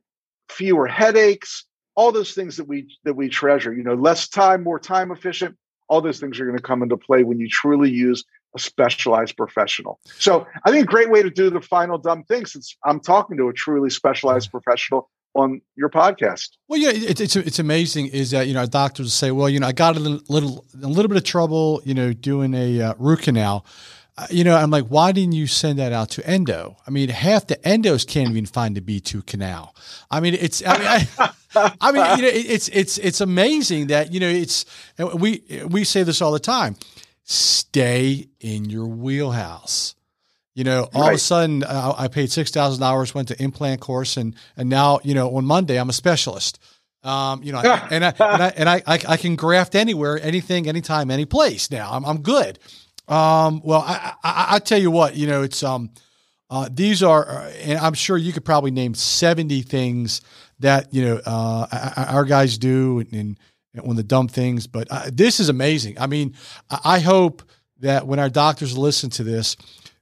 fewer 0.49 0.87
headaches, 0.87 1.65
all 1.95 2.11
those 2.11 2.33
things 2.33 2.57
that 2.57 2.67
we 2.67 2.97
that 3.05 3.15
we 3.15 3.29
treasure. 3.29 3.73
You 3.73 3.85
know, 3.85 3.95
less 3.95 4.29
time, 4.29 4.65
more 4.65 4.81
time 4.81 5.13
efficient. 5.13 5.57
All 5.89 6.01
those 6.01 6.21
things 6.21 6.41
are 6.41 6.45
going 6.45 6.57
to 6.57 6.63
come 6.63 6.83
into 6.83 6.97
play 6.97 7.23
when 7.23 7.39
you 7.39 7.49
truly 7.49 7.91
use 7.91 8.25
a 8.57 8.59
specialized 8.59 9.37
professional. 9.37 10.01
So 10.05 10.47
I 10.65 10.71
think 10.71 10.85
a 10.85 10.91
great 10.91 11.11
way 11.11 11.23
to 11.23 11.31
do 11.31 11.51
the 11.51 11.61
final 11.61 11.99
dumb 11.99 12.25
thing, 12.25 12.47
since 12.47 12.77
I'm 12.85 13.01
talking 13.01 13.37
to 13.37 13.49
a 13.49 13.53
truly 13.53 13.91
specialized 13.91 14.51
professional 14.51 15.09
on 15.39 15.61
your 15.77 15.89
podcast. 15.89 16.51
Well, 16.69 16.79
yeah, 16.79 16.91
it, 16.91 17.21
it's 17.21 17.37
it's 17.37 17.59
amazing. 17.59 18.09
Is 18.09 18.31
that 18.33 18.47
you 18.47 18.55
know 18.55 18.67
doctors 18.67 19.13
say, 19.13 19.31
well, 19.31 19.49
you 19.49 19.61
know, 19.61 19.67
I 19.67 19.73
got 19.73 19.97
a 19.97 20.01
little 20.01 20.21
little, 20.29 20.65
a 20.83 20.87
little 20.87 21.09
bit 21.09 21.17
of 21.17 21.25
trouble, 21.25 21.81
you 21.85 21.95
know, 21.95 22.13
doing 22.13 22.55
a 22.55 22.83
uh, 22.83 22.95
root 22.99 23.23
canal. 23.23 23.65
Uh, 24.19 24.27
you 24.31 24.43
know, 24.43 24.57
I'm 24.57 24.71
like, 24.71 24.87
why 24.87 25.13
didn't 25.13 25.33
you 25.33 25.47
send 25.47 25.79
that 25.79 25.93
out 25.93 26.11
to 26.11 26.27
endo? 26.29 26.77
I 26.85 26.91
mean, 26.91 27.09
half 27.09 27.47
the 27.47 27.55
endos 27.57 28.05
can't 28.05 28.31
even 28.31 28.47
find 28.47 28.77
the 28.77 28.81
B2 28.81 29.25
canal. 29.27 29.77
I 30.11 30.19
mean, 30.19 30.35
it's, 30.35 30.61
I 30.67 30.77
mean, 30.77 31.31
I, 31.55 31.73
I 31.81 31.93
mean, 31.93 32.17
you 32.17 32.23
know, 32.25 32.31
it's, 32.35 32.67
it's, 32.71 32.99
it's 32.99 33.21
amazing 33.21 33.87
that, 33.89 34.13
you 34.13 34.19
know, 34.19 34.29
it's, 34.29 34.65
we, 35.15 35.45
we 35.69 35.85
say 35.85 36.03
this 36.03 36.21
all 36.21 36.33
the 36.33 36.41
time, 36.41 36.75
stay 37.23 38.27
in 38.41 38.65
your 38.65 38.89
wheelhouse. 38.89 39.95
You 40.59 40.65
know, 40.65 40.89
all 40.93 41.03
right. 41.03 41.11
of 41.11 41.15
a 41.15 41.19
sudden 41.19 41.63
uh, 41.63 41.95
I 41.97 42.09
paid 42.09 42.31
$6,000, 42.31 43.15
went 43.15 43.29
to 43.29 43.41
implant 43.41 43.81
course 43.81 44.17
and, 44.17 44.35
and 44.57 44.69
now, 44.69 44.99
you 45.05 45.15
know, 45.15 45.37
on 45.37 45.45
Monday 45.45 45.79
I'm 45.79 45.89
a 45.89 45.93
specialist. 45.93 46.59
Um, 47.05 47.45
you 47.45 47.53
know, 47.53 47.61
and 47.91 48.05
I, 48.05 48.09
and 48.19 48.43
I, 48.43 48.53
and 48.57 48.69
I, 48.69 48.83
I, 48.85 48.99
I 49.11 49.17
can 49.19 49.37
graft 49.37 49.77
anywhere, 49.77 50.19
anything, 50.21 50.67
anytime, 50.67 51.13
any 51.13 51.27
place 51.27 51.71
now. 51.71 51.93
I'm, 51.93 52.05
I'm 52.05 52.23
good. 52.23 52.59
Um, 53.07 53.63
well, 53.63 53.85
I, 53.87 54.15
I, 54.25 54.47
I, 54.57 54.59
tell 54.59 54.81
you 54.81 54.91
what, 54.91 55.15
you 55.15 55.29
know, 55.29 55.43
it's 55.43 55.63
um, 55.63 55.91
uh, 56.51 56.69
these 56.73 57.05
are, 57.05 57.29
uh, 57.29 57.51
and 57.63 57.79
I'm 57.79 57.95
sure 57.95 58.19
you 58.19 58.33
could 58.33 58.45
probably 58.45 58.73
name 58.73 58.95
70 58.95 59.63
things 59.63 60.23
that 60.59 60.93
you 60.93 61.05
know 61.05 61.21
uh, 61.25 62.05
our 62.09 62.25
guys 62.25 62.59
do, 62.59 62.99
and, 62.99 63.13
and, 63.13 63.39
and 63.75 63.97
the 63.97 64.03
dumb 64.03 64.27
things. 64.27 64.67
But 64.67 64.89
uh, 64.91 65.11
this 65.13 65.39
is 65.39 65.51
amazing. 65.51 66.01
I 66.01 66.09
mean, 66.09 66.35
I 66.69 66.99
hope 66.99 67.45
that 67.81 68.07
when 68.07 68.19
our 68.19 68.29
doctors 68.29 68.77
listen 68.77 69.11
to 69.11 69.25
this, 69.25 69.57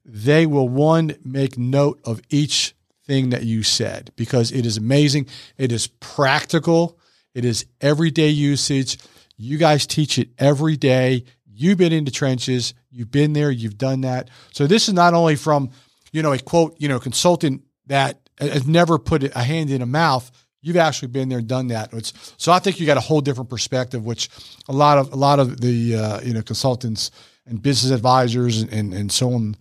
they 0.07 0.47
will 0.47 0.69
one 0.69 1.17
make 1.25 1.59
note 1.59 2.01
of 2.05 2.21
each 2.31 2.75
thing 3.05 3.31
that 3.31 3.45
you 3.45 3.63
said 3.63 4.13
because 4.17 4.53
it 4.53 4.65
is 4.65 4.77
amazing. 4.77 5.27
It 5.59 5.73
is 5.73 5.89
practical. 5.89 6.99
It 7.35 7.45
is 7.45 7.67
everyday 7.81 8.29
usage. 8.29 8.99
You 9.37 9.59
guys 9.59 9.87
teach 9.87 10.19
it 10.19 10.31
every 10.39 10.77
day. 10.77 11.25
You've 11.45 11.79
been 11.79 11.93
in 11.93 12.05
the 12.05 12.11
trenches. 12.11 12.73
You've 12.91 13.11
been 13.11 13.33
there. 13.33 13.51
You've 13.51 13.79
done 13.79 14.03
that. 14.03 14.31
So 14.53 14.67
this 14.67 14.89
is 14.89 14.95
not 14.95 15.13
only 15.13 15.37
from, 15.37 15.71
you 16.13 16.23
know, 16.23 16.33
a 16.33 16.39
quote, 16.39 16.77
you 16.79 16.89
know, 16.89 17.01
consultant 17.01 17.63
that 17.87 18.21
has 18.39 18.67
never 18.67 18.99
put 18.99 19.25
a 19.25 19.43
hand 19.43 19.71
in 19.71 19.83
a 19.83 19.87
mouth. 19.87 20.31
You've 20.63 20.77
actually 20.77 21.09
been 21.09 21.29
there, 21.29 21.41
done 21.41 21.69
that. 21.69 21.93
It's, 21.93 22.35
so 22.37 22.53
I 22.53 22.59
think 22.59 22.81
you 22.81 22.87
got 22.87 22.97
a 22.97 23.01
whole 23.01 23.21
different 23.21 23.51
perspective, 23.51 24.05
which 24.05 24.29
a 24.69 24.73
lot 24.73 24.99
of 24.99 25.13
a 25.13 25.17
lot 25.17 25.39
of 25.39 25.61
the 25.61 25.97
uh, 25.97 26.21
you 26.23 26.35
know 26.35 26.43
consultants 26.43 27.11
and 27.47 27.63
business 27.63 27.93
advisors 27.93 28.63
and, 28.63 28.73
and, 28.73 28.93
and 28.93 29.13
so 29.13 29.33
on 29.33 29.57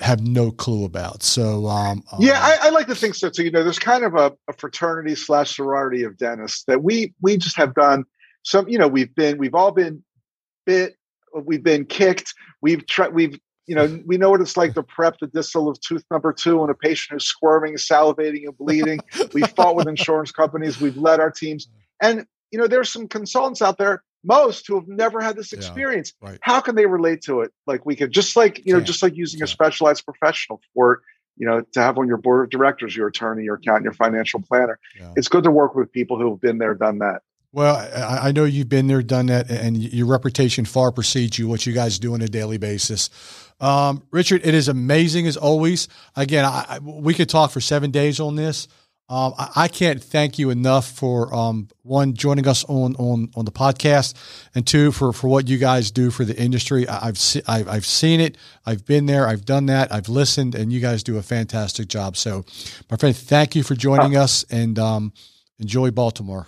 have 0.00 0.20
no 0.20 0.50
clue 0.50 0.84
about. 0.84 1.22
So 1.22 1.66
um, 1.66 2.02
yeah, 2.18 2.38
I, 2.40 2.68
I, 2.68 2.70
like 2.70 2.86
to 2.88 2.94
think 2.94 3.14
so 3.14 3.30
too. 3.30 3.44
You 3.44 3.50
know, 3.50 3.62
there's 3.62 3.78
kind 3.78 4.04
of 4.04 4.14
a, 4.14 4.32
a 4.48 4.52
fraternity 4.52 5.14
slash 5.14 5.56
sorority 5.56 6.02
of 6.02 6.16
dentists 6.16 6.64
that 6.64 6.82
we 6.82 7.14
we 7.20 7.36
just 7.36 7.56
have 7.56 7.74
done 7.74 8.04
some. 8.42 8.68
You 8.68 8.78
know, 8.78 8.88
we've 8.88 9.14
been 9.14 9.38
we've 9.38 9.54
all 9.54 9.72
been 9.72 10.02
bit 10.66 10.96
we've 11.34 11.62
been 11.62 11.84
kicked. 11.84 12.34
We've 12.60 12.86
tried. 12.86 13.14
We've 13.14 13.38
you 13.66 13.74
know 13.74 14.00
we 14.06 14.16
know 14.16 14.30
what 14.30 14.40
it's 14.40 14.56
like 14.56 14.74
to 14.74 14.82
prep 14.82 15.18
the 15.20 15.26
distal 15.26 15.68
of 15.68 15.80
tooth 15.80 16.04
number 16.10 16.32
two 16.32 16.60
on 16.60 16.70
a 16.70 16.74
patient 16.74 17.14
who's 17.14 17.26
squirming, 17.26 17.74
salivating, 17.74 18.44
and 18.46 18.56
bleeding. 18.56 19.00
we 19.32 19.42
fought 19.42 19.76
with 19.76 19.88
insurance 19.88 20.32
companies. 20.32 20.80
We've 20.80 20.96
led 20.96 21.20
our 21.20 21.30
teams, 21.30 21.68
and 22.02 22.26
you 22.50 22.58
know 22.58 22.66
there's 22.66 22.90
some 22.90 23.08
consultants 23.08 23.62
out 23.62 23.78
there 23.78 24.02
most 24.24 24.66
who 24.66 24.74
have 24.74 24.88
never 24.88 25.20
had 25.20 25.36
this 25.36 25.52
experience 25.52 26.12
yeah, 26.20 26.30
right. 26.30 26.38
how 26.42 26.60
can 26.60 26.74
they 26.74 26.86
relate 26.86 27.22
to 27.22 27.40
it 27.40 27.52
like 27.66 27.86
we 27.86 27.94
could 27.94 28.10
just 28.10 28.36
like 28.36 28.64
you 28.66 28.72
know 28.72 28.80
just 28.80 29.02
like 29.02 29.16
using 29.16 29.42
a 29.42 29.46
specialized 29.46 30.04
professional 30.04 30.60
for 30.74 31.02
you 31.36 31.46
know 31.46 31.62
to 31.72 31.80
have 31.80 31.98
on 31.98 32.08
your 32.08 32.16
board 32.16 32.44
of 32.44 32.50
directors 32.50 32.96
your 32.96 33.08
attorney 33.08 33.44
your 33.44 33.54
accountant 33.54 33.84
your 33.84 33.92
financial 33.92 34.40
planner 34.40 34.78
yeah. 34.98 35.12
it's 35.16 35.28
good 35.28 35.44
to 35.44 35.50
work 35.50 35.74
with 35.74 35.92
people 35.92 36.18
who 36.18 36.30
have 36.30 36.40
been 36.40 36.58
there 36.58 36.74
done 36.74 36.98
that 36.98 37.22
well, 37.50 37.76
I, 37.76 38.28
I, 38.28 38.32
know 38.32 38.44
you've 38.44 38.68
been 38.68 38.88
there, 38.88 39.02
done 39.02 39.26
that, 39.26 39.50
and 39.50 39.76
your 39.76 40.06
reputation 40.06 40.66
far 40.66 40.92
precedes 40.92 41.38
you. 41.38 41.48
What 41.48 41.64
you 41.64 41.72
guys 41.72 41.98
do 41.98 42.12
on 42.12 42.20
a 42.20 42.28
daily 42.28 42.58
basis, 42.58 43.08
um, 43.58 44.02
Richard. 44.10 44.42
It 44.44 44.52
is 44.52 44.68
amazing 44.68 45.26
as 45.26 45.38
always. 45.38 45.88
Again, 46.14 46.44
I, 46.44 46.78
we 46.82 47.14
could 47.14 47.30
talk 47.30 47.50
for 47.50 47.62
seven 47.62 47.90
days 47.90 48.20
on 48.20 48.36
this. 48.36 48.68
Um, 49.10 49.32
I, 49.38 49.50
I, 49.56 49.68
can't 49.68 50.04
thank 50.04 50.38
you 50.38 50.50
enough 50.50 50.86
for 50.86 51.34
um, 51.34 51.68
one 51.82 52.12
joining 52.12 52.46
us 52.46 52.64
on, 52.66 52.94
on 52.96 53.30
on 53.34 53.46
the 53.46 53.50
podcast, 53.50 54.12
and 54.54 54.66
two 54.66 54.92
for, 54.92 55.14
for 55.14 55.28
what 55.28 55.48
you 55.48 55.56
guys 55.56 55.90
do 55.90 56.10
for 56.10 56.26
the 56.26 56.38
industry. 56.38 56.86
I, 56.86 57.06
have 57.06 57.16
se- 57.16 57.42
I've 57.48 57.68
I've 57.68 57.86
seen 57.86 58.20
it. 58.20 58.36
I've 58.66 58.84
been 58.84 59.06
there. 59.06 59.26
I've 59.26 59.46
done 59.46 59.64
that. 59.66 59.90
I've 59.90 60.10
listened, 60.10 60.54
and 60.54 60.70
you 60.70 60.80
guys 60.80 61.02
do 61.02 61.16
a 61.16 61.22
fantastic 61.22 61.88
job. 61.88 62.18
So, 62.18 62.44
my 62.90 62.98
friend, 62.98 63.16
thank 63.16 63.56
you 63.56 63.62
for 63.62 63.74
joining 63.74 64.14
us, 64.14 64.44
and 64.50 64.78
um, 64.78 65.14
enjoy 65.58 65.90
Baltimore. 65.90 66.46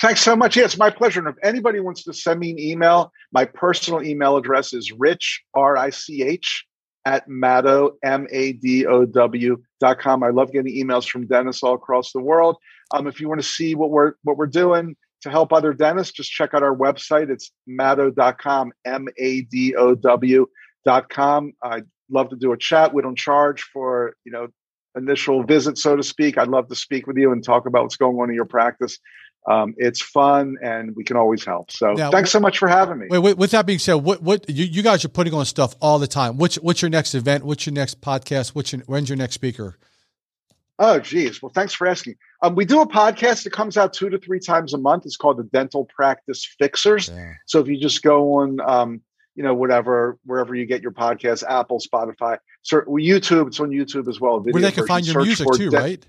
Thanks 0.00 0.20
so 0.20 0.36
much. 0.36 0.56
Yeah, 0.56 0.64
it's 0.64 0.78
my 0.78 0.90
pleasure. 0.90 1.18
And 1.18 1.28
if 1.28 1.34
anybody 1.42 1.80
wants 1.80 2.04
to 2.04 2.14
send 2.14 2.38
me 2.38 2.52
an 2.52 2.60
email, 2.60 3.12
my 3.32 3.44
personal 3.44 4.02
email 4.02 4.36
address 4.36 4.72
is 4.72 4.92
rich, 4.92 5.42
R 5.54 5.76
I 5.76 5.90
C 5.90 6.22
H, 6.22 6.64
at 7.04 7.28
Madow, 7.28 7.92
M 8.04 8.26
A 8.30 8.52
D 8.52 8.86
O 8.86 9.04
W 9.04 9.56
dot 9.80 9.98
com. 9.98 10.22
I 10.22 10.30
love 10.30 10.52
getting 10.52 10.74
emails 10.74 11.08
from 11.08 11.26
dentists 11.26 11.62
all 11.62 11.74
across 11.74 12.12
the 12.12 12.20
world. 12.20 12.56
Um, 12.92 13.06
if 13.06 13.20
you 13.20 13.28
want 13.28 13.40
to 13.40 13.46
see 13.46 13.74
what 13.74 13.90
we're 13.90 14.14
what 14.22 14.36
we're 14.36 14.46
doing 14.46 14.96
to 15.22 15.30
help 15.30 15.52
other 15.52 15.72
dentists, 15.72 16.12
just 16.14 16.30
check 16.30 16.54
out 16.54 16.62
our 16.62 16.74
website. 16.74 17.30
It's 17.30 17.52
madow.com, 17.68 18.72
M 18.84 19.08
A 19.18 19.42
D 19.42 19.74
O 19.76 19.94
W 19.94 20.46
dot 20.84 21.08
com. 21.08 21.52
I'd 21.62 21.86
love 22.10 22.30
to 22.30 22.36
do 22.36 22.52
a 22.52 22.56
chat. 22.56 22.92
We 22.92 23.02
don't 23.02 23.18
charge 23.18 23.62
for, 23.62 24.14
you 24.24 24.32
know, 24.32 24.48
initial 24.96 25.44
visit, 25.44 25.78
so 25.78 25.96
to 25.96 26.02
speak. 26.02 26.36
I'd 26.36 26.48
love 26.48 26.68
to 26.68 26.74
speak 26.74 27.06
with 27.06 27.16
you 27.16 27.32
and 27.32 27.44
talk 27.44 27.66
about 27.66 27.82
what's 27.82 27.96
going 27.96 28.16
on 28.16 28.28
in 28.28 28.34
your 28.34 28.44
practice. 28.44 28.98
Um, 29.48 29.74
it's 29.78 30.02
fun 30.02 30.56
and 30.62 30.94
we 30.94 31.02
can 31.02 31.16
always 31.16 31.44
help. 31.44 31.70
So 31.70 31.94
now, 31.94 32.10
thanks 32.10 32.30
so 32.30 32.40
much 32.40 32.58
for 32.58 32.68
having 32.68 32.98
me. 32.98 33.06
Wait, 33.08 33.18
wait, 33.18 33.38
with 33.38 33.52
that 33.52 33.66
being 33.66 33.78
said, 33.78 33.94
what 33.94 34.22
what 34.22 34.48
you, 34.50 34.64
you 34.64 34.82
guys 34.82 35.04
are 35.04 35.08
putting 35.08 35.32
on 35.32 35.44
stuff 35.46 35.74
all 35.80 35.98
the 35.98 36.06
time. 36.06 36.36
What's 36.36 36.56
what's 36.56 36.82
your 36.82 36.90
next 36.90 37.14
event? 37.14 37.44
What's 37.44 37.66
your 37.66 37.72
next 37.72 38.00
podcast? 38.00 38.50
What's 38.50 38.72
your, 38.72 38.82
when's 38.82 39.08
your 39.08 39.16
next 39.16 39.34
speaker? 39.34 39.78
Oh, 40.82 40.98
geez. 40.98 41.42
Well, 41.42 41.52
thanks 41.54 41.74
for 41.74 41.86
asking. 41.86 42.16
Um, 42.40 42.54
we 42.54 42.64
do 42.64 42.80
a 42.80 42.88
podcast 42.88 43.44
that 43.44 43.52
comes 43.52 43.76
out 43.76 43.92
two 43.92 44.08
to 44.08 44.18
three 44.18 44.40
times 44.40 44.72
a 44.72 44.78
month. 44.78 45.04
It's 45.04 45.16
called 45.16 45.36
the 45.36 45.44
Dental 45.44 45.84
Practice 45.84 46.46
Fixers. 46.58 47.10
Yeah. 47.10 47.34
So 47.46 47.60
if 47.60 47.68
you 47.68 47.78
just 47.78 48.02
go 48.02 48.38
on, 48.40 48.60
um, 48.60 49.02
you 49.34 49.42
know, 49.42 49.54
whatever, 49.54 50.18
wherever 50.24 50.54
you 50.54 50.64
get 50.64 50.80
your 50.80 50.92
podcast, 50.92 51.44
Apple, 51.46 51.80
Spotify, 51.80 52.38
so, 52.62 52.80
YouTube, 52.80 53.48
it's 53.48 53.60
on 53.60 53.70
YouTube 53.70 54.08
as 54.08 54.20
well. 54.20 54.40
Where 54.40 54.62
they 54.62 54.72
can 54.72 54.86
find 54.86 55.06
your 55.06 55.22
music 55.22 55.48
too, 55.54 55.68
de- 55.68 55.76
right? 55.76 56.06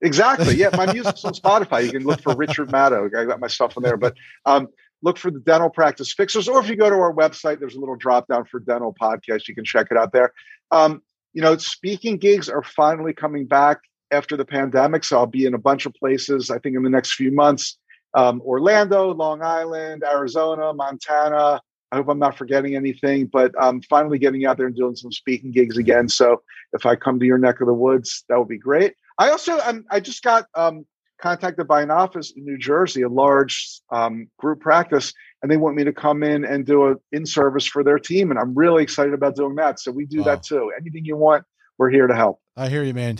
Exactly. 0.00 0.54
Yeah, 0.54 0.70
my 0.76 0.92
music's 0.92 1.24
on 1.24 1.32
Spotify. 1.32 1.84
You 1.84 1.90
can 1.90 2.04
look 2.04 2.20
for 2.20 2.34
Richard 2.34 2.70
Madow. 2.70 3.14
I 3.16 3.24
got 3.24 3.40
my 3.40 3.48
stuff 3.48 3.76
on 3.76 3.82
there. 3.82 3.96
But 3.96 4.14
um, 4.46 4.68
look 5.02 5.18
for 5.18 5.30
the 5.30 5.40
dental 5.40 5.70
practice 5.70 6.12
fixers, 6.12 6.48
or 6.48 6.60
if 6.60 6.68
you 6.68 6.76
go 6.76 6.88
to 6.88 6.96
our 6.96 7.12
website, 7.12 7.58
there's 7.58 7.74
a 7.74 7.80
little 7.80 7.96
drop 7.96 8.28
down 8.28 8.44
for 8.44 8.60
dental 8.60 8.94
podcast. 9.00 9.48
You 9.48 9.54
can 9.54 9.64
check 9.64 9.88
it 9.90 9.96
out 9.96 10.12
there. 10.12 10.32
Um, 10.70 11.02
you 11.32 11.42
know, 11.42 11.56
speaking 11.56 12.16
gigs 12.16 12.48
are 12.48 12.62
finally 12.62 13.12
coming 13.12 13.46
back 13.46 13.78
after 14.10 14.36
the 14.36 14.44
pandemic. 14.44 15.04
So 15.04 15.18
I'll 15.18 15.26
be 15.26 15.46
in 15.46 15.54
a 15.54 15.58
bunch 15.58 15.84
of 15.84 15.94
places, 15.94 16.50
I 16.50 16.58
think, 16.58 16.76
in 16.76 16.82
the 16.82 16.90
next 16.90 17.14
few 17.14 17.32
months 17.32 17.78
um, 18.14 18.40
Orlando, 18.42 19.12
Long 19.14 19.42
Island, 19.42 20.02
Arizona, 20.04 20.72
Montana. 20.72 21.60
I 21.90 21.96
hope 21.96 22.08
I'm 22.08 22.18
not 22.18 22.36
forgetting 22.36 22.76
anything, 22.76 23.26
but 23.26 23.52
I'm 23.58 23.80
finally 23.82 24.18
getting 24.18 24.44
out 24.44 24.58
there 24.58 24.66
and 24.66 24.76
doing 24.76 24.94
some 24.94 25.12
speaking 25.12 25.52
gigs 25.52 25.78
again. 25.78 26.08
So 26.08 26.42
if 26.72 26.84
I 26.84 26.96
come 26.96 27.18
to 27.18 27.26
your 27.26 27.38
neck 27.38 27.60
of 27.60 27.66
the 27.66 27.74
woods, 27.74 28.24
that 28.28 28.38
would 28.38 28.48
be 28.48 28.58
great. 28.58 28.94
I 29.18 29.30
also 29.30 29.58
I'm, 29.58 29.84
i 29.90 30.00
just 30.00 30.22
got 30.22 30.46
um, 30.54 30.86
contacted 31.20 31.66
by 31.66 31.82
an 31.82 31.90
office 31.90 32.32
in 32.34 32.44
New 32.44 32.56
Jersey, 32.56 33.02
a 33.02 33.08
large 33.08 33.80
um, 33.90 34.28
group 34.38 34.60
practice, 34.60 35.12
and 35.42 35.50
they 35.50 35.56
want 35.56 35.76
me 35.76 35.84
to 35.84 35.92
come 35.92 36.22
in 36.22 36.44
and 36.44 36.64
do 36.64 36.88
a 36.88 36.94
in 37.12 37.26
service 37.26 37.66
for 37.66 37.82
their 37.82 37.98
team, 37.98 38.30
and 38.30 38.38
I'm 38.38 38.54
really 38.54 38.82
excited 38.82 39.14
about 39.14 39.36
doing 39.36 39.56
that. 39.56 39.80
So 39.80 39.90
we 39.90 40.06
do 40.06 40.18
wow. 40.18 40.24
that 40.24 40.42
too. 40.44 40.72
Anything 40.80 41.04
you 41.04 41.16
want, 41.16 41.44
we're 41.78 41.90
here 41.90 42.06
to 42.06 42.14
help. 42.14 42.40
I 42.56 42.68
hear 42.68 42.82
you, 42.82 42.94
man. 42.94 43.18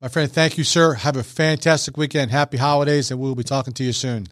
My 0.00 0.08
friend, 0.08 0.30
thank 0.30 0.58
you, 0.58 0.64
sir. 0.64 0.94
Have 0.94 1.16
a 1.16 1.22
fantastic 1.22 1.96
weekend. 1.96 2.30
Happy 2.30 2.56
holidays, 2.56 3.10
and 3.10 3.20
we'll 3.20 3.34
be 3.34 3.44
talking 3.44 3.72
to 3.74 3.84
you 3.84 3.92
soon. 3.92 4.28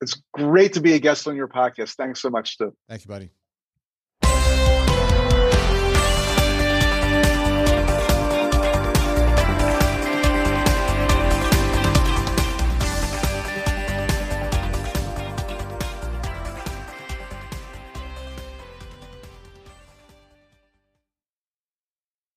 It's 0.00 0.20
great 0.32 0.72
to 0.74 0.80
be 0.80 0.94
a 0.94 0.98
guest 0.98 1.28
on 1.28 1.36
your 1.36 1.48
podcast. 1.48 1.94
Thanks 1.94 2.20
so 2.20 2.30
much, 2.30 2.54
Stu. 2.54 2.74
Thank 2.88 3.04
you, 3.04 3.08
buddy. 3.08 4.71